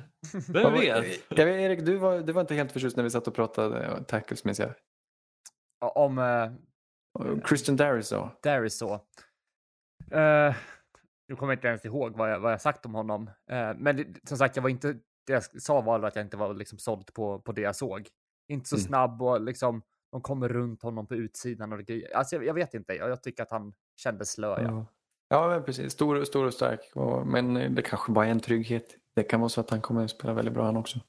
[0.54, 1.30] Vem vet?
[1.30, 3.86] Jag vet Erik, du var, du var inte helt förtjust när vi satt och pratade
[3.86, 4.74] eh, tackles minns jag.
[5.96, 6.18] Om
[7.20, 8.94] Och Christian där är så.
[10.12, 10.56] Eh,
[11.28, 13.28] nu kommer jag inte ens ihåg vad jag, vad jag sagt om honom.
[13.52, 14.94] Eh, men det, som sagt, jag var inte,
[15.28, 18.08] det jag sa var att jag inte var liksom såld på, på det jag såg.
[18.48, 18.88] Inte så Mm.
[18.88, 19.82] snabb och liksom
[20.12, 22.16] de kommer runt honom på utsidan och grejer.
[22.16, 24.62] Alltså jag, jag vet inte, jag, jag tycker att han kändes slö.
[24.64, 24.86] Ja.
[25.30, 25.94] Ja, men precis.
[25.94, 26.80] Stor, stor och stark.
[27.26, 28.96] Men det kanske bara är en trygghet.
[29.16, 31.00] Det kan vara så att han kommer att spela väldigt bra han också.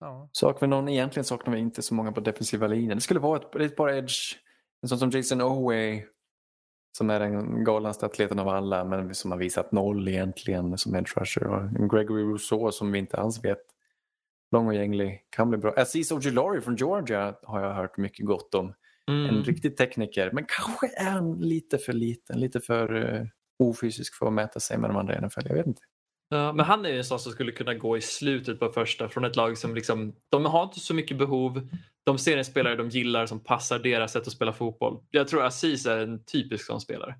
[0.00, 0.28] Ja.
[0.32, 0.88] Saknar någon?
[0.88, 2.96] Egentligen saknar vi inte så många på defensiva linjen.
[2.96, 4.36] Det skulle vara ett, ett par edge.
[4.82, 6.04] En sån som Jason Oway.
[6.98, 11.16] Som är den galnaste atleten av alla men som har visat noll egentligen som edge
[11.16, 11.46] rusher.
[11.46, 13.62] Och Gregory Rousseau som vi inte alls vet.
[14.52, 15.26] Lång och gänglig.
[15.30, 15.74] Kan bli bra.
[15.76, 18.74] Aziz Ojulari från Georgia har jag hört mycket gott om.
[19.08, 19.42] En Mm.
[19.42, 20.30] riktig tekniker.
[20.32, 22.40] Men kanske är han lite för liten.
[22.40, 23.26] Lite för uh,
[23.58, 25.40] ofysisk för att mäta sig med de andra i NFL.
[25.44, 25.82] Jag vet inte.
[26.28, 29.08] Ja, men han är ju en sån som skulle kunna gå i slutet på första
[29.08, 31.68] från ett lag som liksom, de har inte så mycket behov.
[32.04, 35.00] De ser en spelare de gillar som passar deras sätt att spela fotboll.
[35.10, 37.14] Jag tror Aziz är en typisk sån spelare.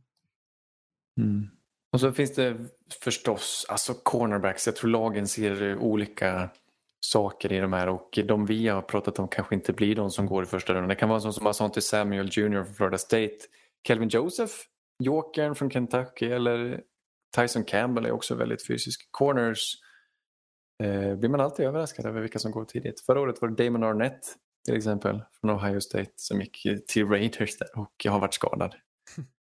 [1.21, 1.49] Mm.
[1.93, 2.57] Och så finns det
[3.03, 4.67] förstås alltså cornerbacks.
[4.67, 6.51] Jag tror lagen ser eh, olika
[7.01, 10.27] saker i de här och de vi har pratat om kanske inte blir de som
[10.27, 10.89] går i första rundan.
[10.89, 13.37] Det kan vara sån som Asante Samuel Jr från Florida State.
[13.87, 14.55] Kelvin Joseph,
[15.05, 16.83] Jokern från Kentucky eller
[17.37, 19.09] Tyson Campbell är också väldigt fysisk.
[19.11, 19.75] Corners
[20.83, 23.01] eh, blir man alltid överraskad över vilka som går tidigt.
[23.01, 24.21] Förra året var det Damon Arnett
[24.65, 28.75] till exempel från Ohio State som gick till Raiders där och har varit skadad.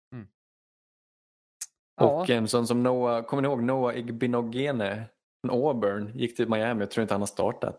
[2.01, 2.21] Ja.
[2.21, 5.05] Och en sån som Noah, kommer ni ihåg Noah Igbinogene
[5.49, 7.79] Auburn gick till Miami, jag tror inte han har startat.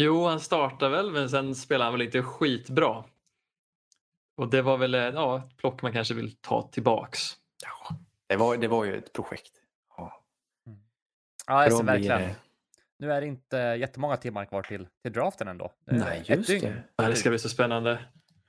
[0.00, 3.04] Jo, han startar väl men sen spelar han väl inte skitbra.
[4.36, 7.20] Och det var väl eh, ja, ett plock man kanske vill ta tillbaks.
[7.64, 7.96] Ja,
[8.26, 9.52] det, var, det var ju ett projekt.
[9.96, 10.24] Ja.
[11.46, 12.30] Ja, jag ser verkligen.
[12.98, 15.72] Nu är det inte jättemånga timmar kvar till, till draften ändå.
[15.86, 16.82] Är Nej, just det.
[16.96, 17.98] Ja, Det ska bli så spännande.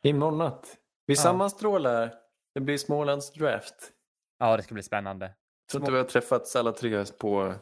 [0.04, 0.78] Imorgon natt.
[1.06, 1.22] Vi Ja.
[1.22, 2.14] sammanstrålar.
[2.54, 3.92] Det blir Smålands draft.
[4.40, 5.26] Ja, det ska bli spännande.
[5.26, 7.54] Jag tror inte vi har träffats alla tre på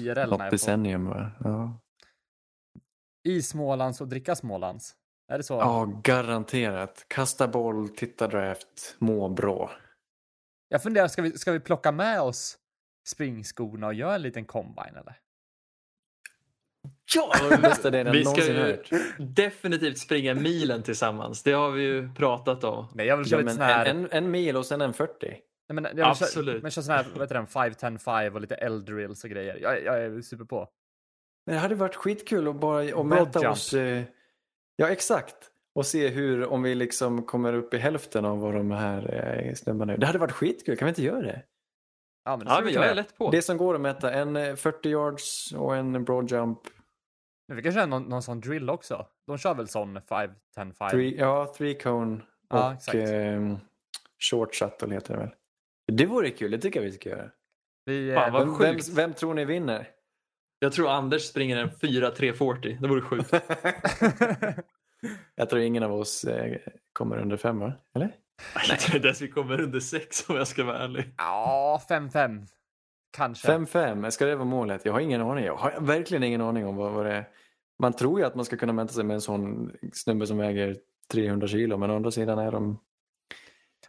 [0.00, 1.08] IRL något decennium.
[1.08, 1.30] Va?
[1.44, 1.80] Ja.
[3.24, 4.94] i Smålands och dricka Smålands.
[5.32, 5.54] Är det så?
[5.54, 7.04] ja, garanterat.
[7.08, 9.70] Kasta boll, titta draft, må bra.
[10.68, 12.58] Jag funderar, ska vi, ska vi plocka med oss
[13.08, 15.18] springskorna och göra en liten combine eller?
[17.14, 18.82] Ja, det var det bästa det Vi ska ju
[19.18, 21.42] definitivt springa milen tillsammans.
[21.42, 22.86] Det har vi ju pratat om.
[22.94, 23.86] Nej, jag vill Ja, sån här...
[23.86, 25.36] en, en, en mil och sen en 40.
[25.68, 26.62] Nej, men jag Absolut.
[26.62, 29.58] men köra sån här, vad heter den, 5-10-5 och lite L-drills och grejer.
[29.62, 30.68] Jag, jag är super på.
[31.46, 33.52] Men det hade varit skitkul att bara att mäta jump.
[33.52, 33.74] oss.
[33.74, 34.02] Eh,
[34.76, 35.50] ja, exakt.
[35.74, 39.14] Och se hur, om vi liksom kommer upp i hälften av vad de här
[39.48, 39.98] eh, snubbarna är.
[39.98, 41.42] Det hade varit skitkul, kan vi inte göra det?
[42.24, 43.30] Ja, men det Ja, men jag är lätt på.
[43.30, 46.58] Det som går att mäta, en eh, 40 yards och en broad jump.
[47.48, 49.06] Men vi kan köra någon, någon sån drill också.
[49.26, 50.90] De kör väl sån 5-10-5?
[50.90, 52.94] Three, ja, three cone Ja, och exakt.
[52.96, 53.56] eh,
[54.30, 55.30] short shuttle heter det väl.
[55.92, 57.30] Det vore kul, det tycker jag vi ska göra.
[57.84, 58.88] Vi, Fan, eh, vad Vem, vem, sjukt.
[58.88, 59.88] vem tror ni vinner?
[60.58, 62.80] Jag tror Anders springer en 4-3-40.
[62.80, 63.34] Det vore sjukt.
[65.34, 66.56] Jag tror ingen av oss eh,
[66.92, 67.72] kommer under fem, va?
[67.94, 68.14] eller?
[68.68, 71.14] Jag tror inte ens vi kommer under sex om jag ska vara ärlig.
[71.16, 72.46] Ja, 5-5.
[73.16, 73.48] Kanske.
[73.48, 74.84] 5-5, ska det vara målet?
[74.84, 75.44] Jag har ingen aning.
[75.44, 77.28] Jag har verkligen ingen aning om vad, vad det är.
[77.82, 80.76] Man tror ju att man ska kunna mäta sig med en sån snubbe som väger
[81.12, 82.80] 300 kilo, men å andra sidan är de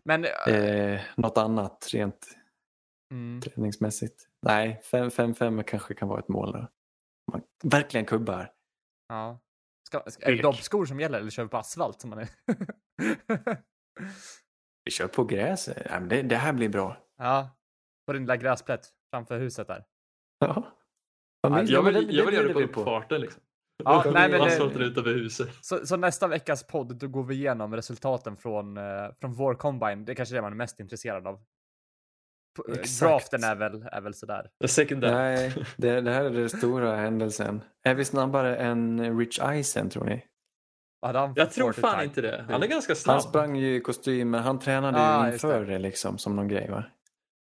[0.07, 2.27] Men eh, något annat rent
[3.13, 4.27] mm, träningsmässigt.
[4.41, 6.67] Nej, 5-5 kanske kan vara ett mål där.
[7.31, 8.51] Man verkligen kubbar.
[9.09, 9.39] ja.
[9.87, 12.29] Ska, ska, är det dobbskor som gäller eller kör vi på asfalt som man är?
[14.85, 15.67] Vi kör på gräs.
[15.67, 16.97] Ja, men det, det här blir bra.
[17.17, 17.49] ja.
[18.05, 19.85] På din lilla gräsplätt framför huset där.
[20.39, 20.73] Ja.
[21.41, 23.41] Ja, men- Jag vill, jag vill göra det på uppfarten liksom.
[23.84, 24.45] Ja, nej, men det,
[25.13, 25.49] huset.
[25.61, 28.84] så, så nästa veckas podd, då går vi igenom resultaten från, eh,
[29.21, 30.05] från vår combine.
[30.05, 31.34] Det är kanske det man är mest intresserad av.
[32.69, 32.99] Eh, Exakt.
[33.11, 34.49] Draften är väl, är väl sådär.
[35.11, 37.61] Nej, det, det här är den stora händelsen.
[37.84, 40.25] Är vi snabbare än Rich Eisen tror ni?
[41.01, 42.03] Han Jag tror 40 fan time?
[42.03, 42.45] inte det.
[42.49, 43.21] Han är ganska Han snabb.
[43.21, 45.71] sprang ju i kostym, men han tränade Ah, ju inför det.
[45.71, 46.84] det liksom som någon grej va?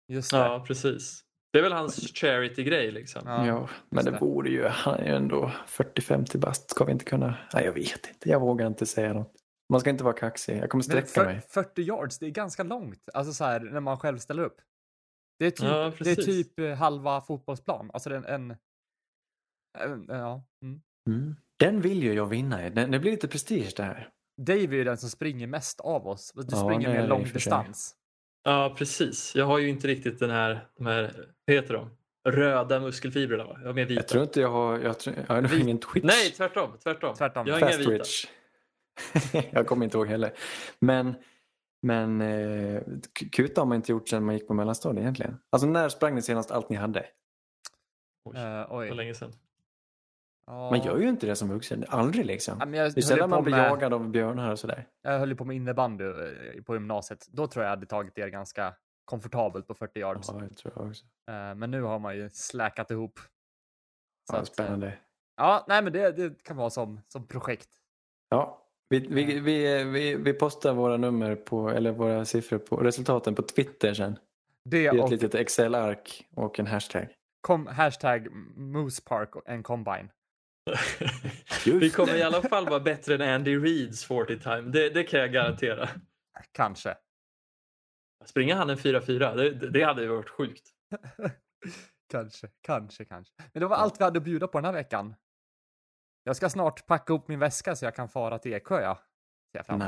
[0.08, 0.36] Just det.
[0.38, 1.20] Ja, precis.
[1.52, 3.22] Det är väl hans charity-grej liksom.
[3.26, 3.46] Ja.
[3.46, 6.70] Ja, men det borde ju, han är ju ändå 40-50 bast.
[6.70, 7.34] Ska vi inte kunna?
[7.54, 8.28] Nej, jag vet inte.
[8.28, 9.32] Jag vågar inte säga något.
[9.72, 10.56] Man ska inte vara kaxig.
[10.56, 11.40] Jag kommer sträcka för- mig.
[11.48, 13.08] 40 yards, det är ganska långt.
[13.14, 14.56] Alltså så här när man själv ställer upp.
[15.38, 17.90] Det är typ, Ja, det är typ eh, halva fotbollsplan.
[17.92, 18.50] Alltså det är en...
[19.78, 20.44] en, en ja.
[20.64, 20.80] Mm.
[21.10, 21.36] Mm.
[21.58, 22.70] Den vill ju jag vinna i.
[22.70, 24.10] Den- Det blir lite prestige det här.
[24.42, 26.32] Dave är ju den som springer mest av oss.
[26.34, 27.94] Du Ja, springer mer lång distans.
[28.48, 29.34] Ja, precis.
[29.36, 31.90] Jag har ju inte riktigt den här, de här, vad heter de?
[32.30, 33.56] Röda muskelfibrerna va?
[33.60, 34.00] Jag har mer vita.
[34.00, 36.04] Jag tror inte jag har, jag tror, jag har Vi- ingen twitch.
[36.04, 36.70] Nej, tvärtom.
[36.82, 37.14] tvärtom.
[37.14, 37.46] Tvärtom.
[37.46, 37.90] Jag har inga Fast vita.
[37.90, 38.26] twitch.
[39.52, 40.32] jag kommer inte ihåg heller.
[40.80, 41.14] Men,
[41.82, 42.82] men eh,
[43.32, 45.38] kuta har man inte gjort sedan man gick på mellanstadiet egentligen.
[45.50, 47.06] Alltså när sprang ni senast allt ni hade?
[48.24, 48.94] Oj, det var oj.
[48.94, 49.32] länge sedan.
[50.52, 51.84] Man gör ju inte det som vuxen.
[51.88, 52.56] Aldrig liksom.
[52.60, 54.86] Ja, men jag, Det är sällan man blir med, jagad av björnar och sådär.
[55.02, 57.26] jag höll ju på med innebandy eh, på gymnasiet.
[57.28, 58.74] Då tror jag jag hade tagit er ganska
[59.04, 60.28] komfortabelt på 40 yards.
[60.32, 61.04] Ja, jag tror jag också.
[61.30, 63.18] Eh, Men nu har man ju släkat ihop.
[64.30, 64.98] Så Ja, att, eh, spännande.
[65.36, 67.68] Ja, nej men det, det kan vara som, som projekt.
[68.28, 73.34] Ja, vi, vi, vi, vi, vi postar våra nummer på, eller våra siffror på resultaten
[73.34, 74.18] på Twitter sen.
[74.64, 77.06] Det I ett och litet Excel-ark och en hashtag.
[77.40, 80.08] kom, hashtag Moose Park and Combine.
[81.64, 84.60] Vi kommer i alla fall vara bättre än Andy Reeds 40 time.
[84.60, 85.88] Det, det kan jag garantera.
[86.52, 86.96] Kanske.
[88.24, 89.36] Springer han en 4-4?
[89.36, 90.68] Det, det- det hade ju varit sjukt.
[92.12, 93.34] kanske, kanske, kanske.
[93.52, 95.14] Men det var allt vi hade att bjuda på den här veckan.
[96.24, 98.80] Jag ska snart packa upp min väska så jag kan fara till Eksjö.
[98.80, 98.98] Ja.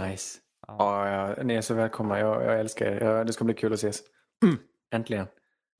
[0.08, 0.38] Nice.
[0.66, 0.76] Ja.
[1.08, 2.18] Ja, ja, ni är så välkomna.
[2.20, 3.00] Jag, jag älskar er.
[3.04, 4.00] Ja, det ska bli kul att ses.
[4.44, 4.56] Mm.
[4.94, 5.26] Äntligen.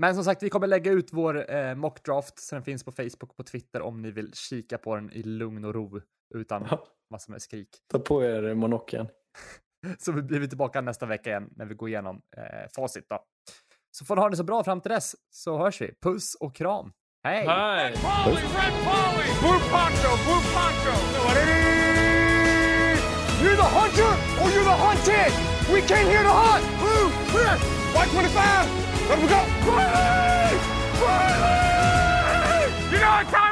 [0.01, 3.30] Men som sagt, vi kommer lägga ut vår eh, mockdraft så den finns på Facebook
[3.30, 6.01] och på Twitter om ni vill kika på den i lugn och ro
[6.34, 6.84] utan Ja.
[7.11, 7.68] massor med skrik.
[7.92, 9.09] Ta på er monokeln.
[9.98, 13.18] Så vi blir vi tillbaka nästa vecka igen när vi går igenom eh, facit då.
[13.90, 15.94] Så får ni ha det så bra fram till dess så hörs vi.
[16.03, 16.92] Puss och kram.
[17.24, 17.46] Hej!
[17.46, 17.92] Hej!
[17.92, 19.28] Polly, red Polly!
[19.40, 20.94] Blue poncho, blue poncho!
[23.42, 25.32] You're the hunter or you're the hunted.
[25.74, 26.64] We came here to hunt.
[26.80, 27.57] Blue, clear.
[27.94, 28.89] White 25.
[29.11, 29.34] Let we go.
[29.34, 30.56] Riley!
[31.02, 32.72] Riley!
[32.92, 33.49] You know what time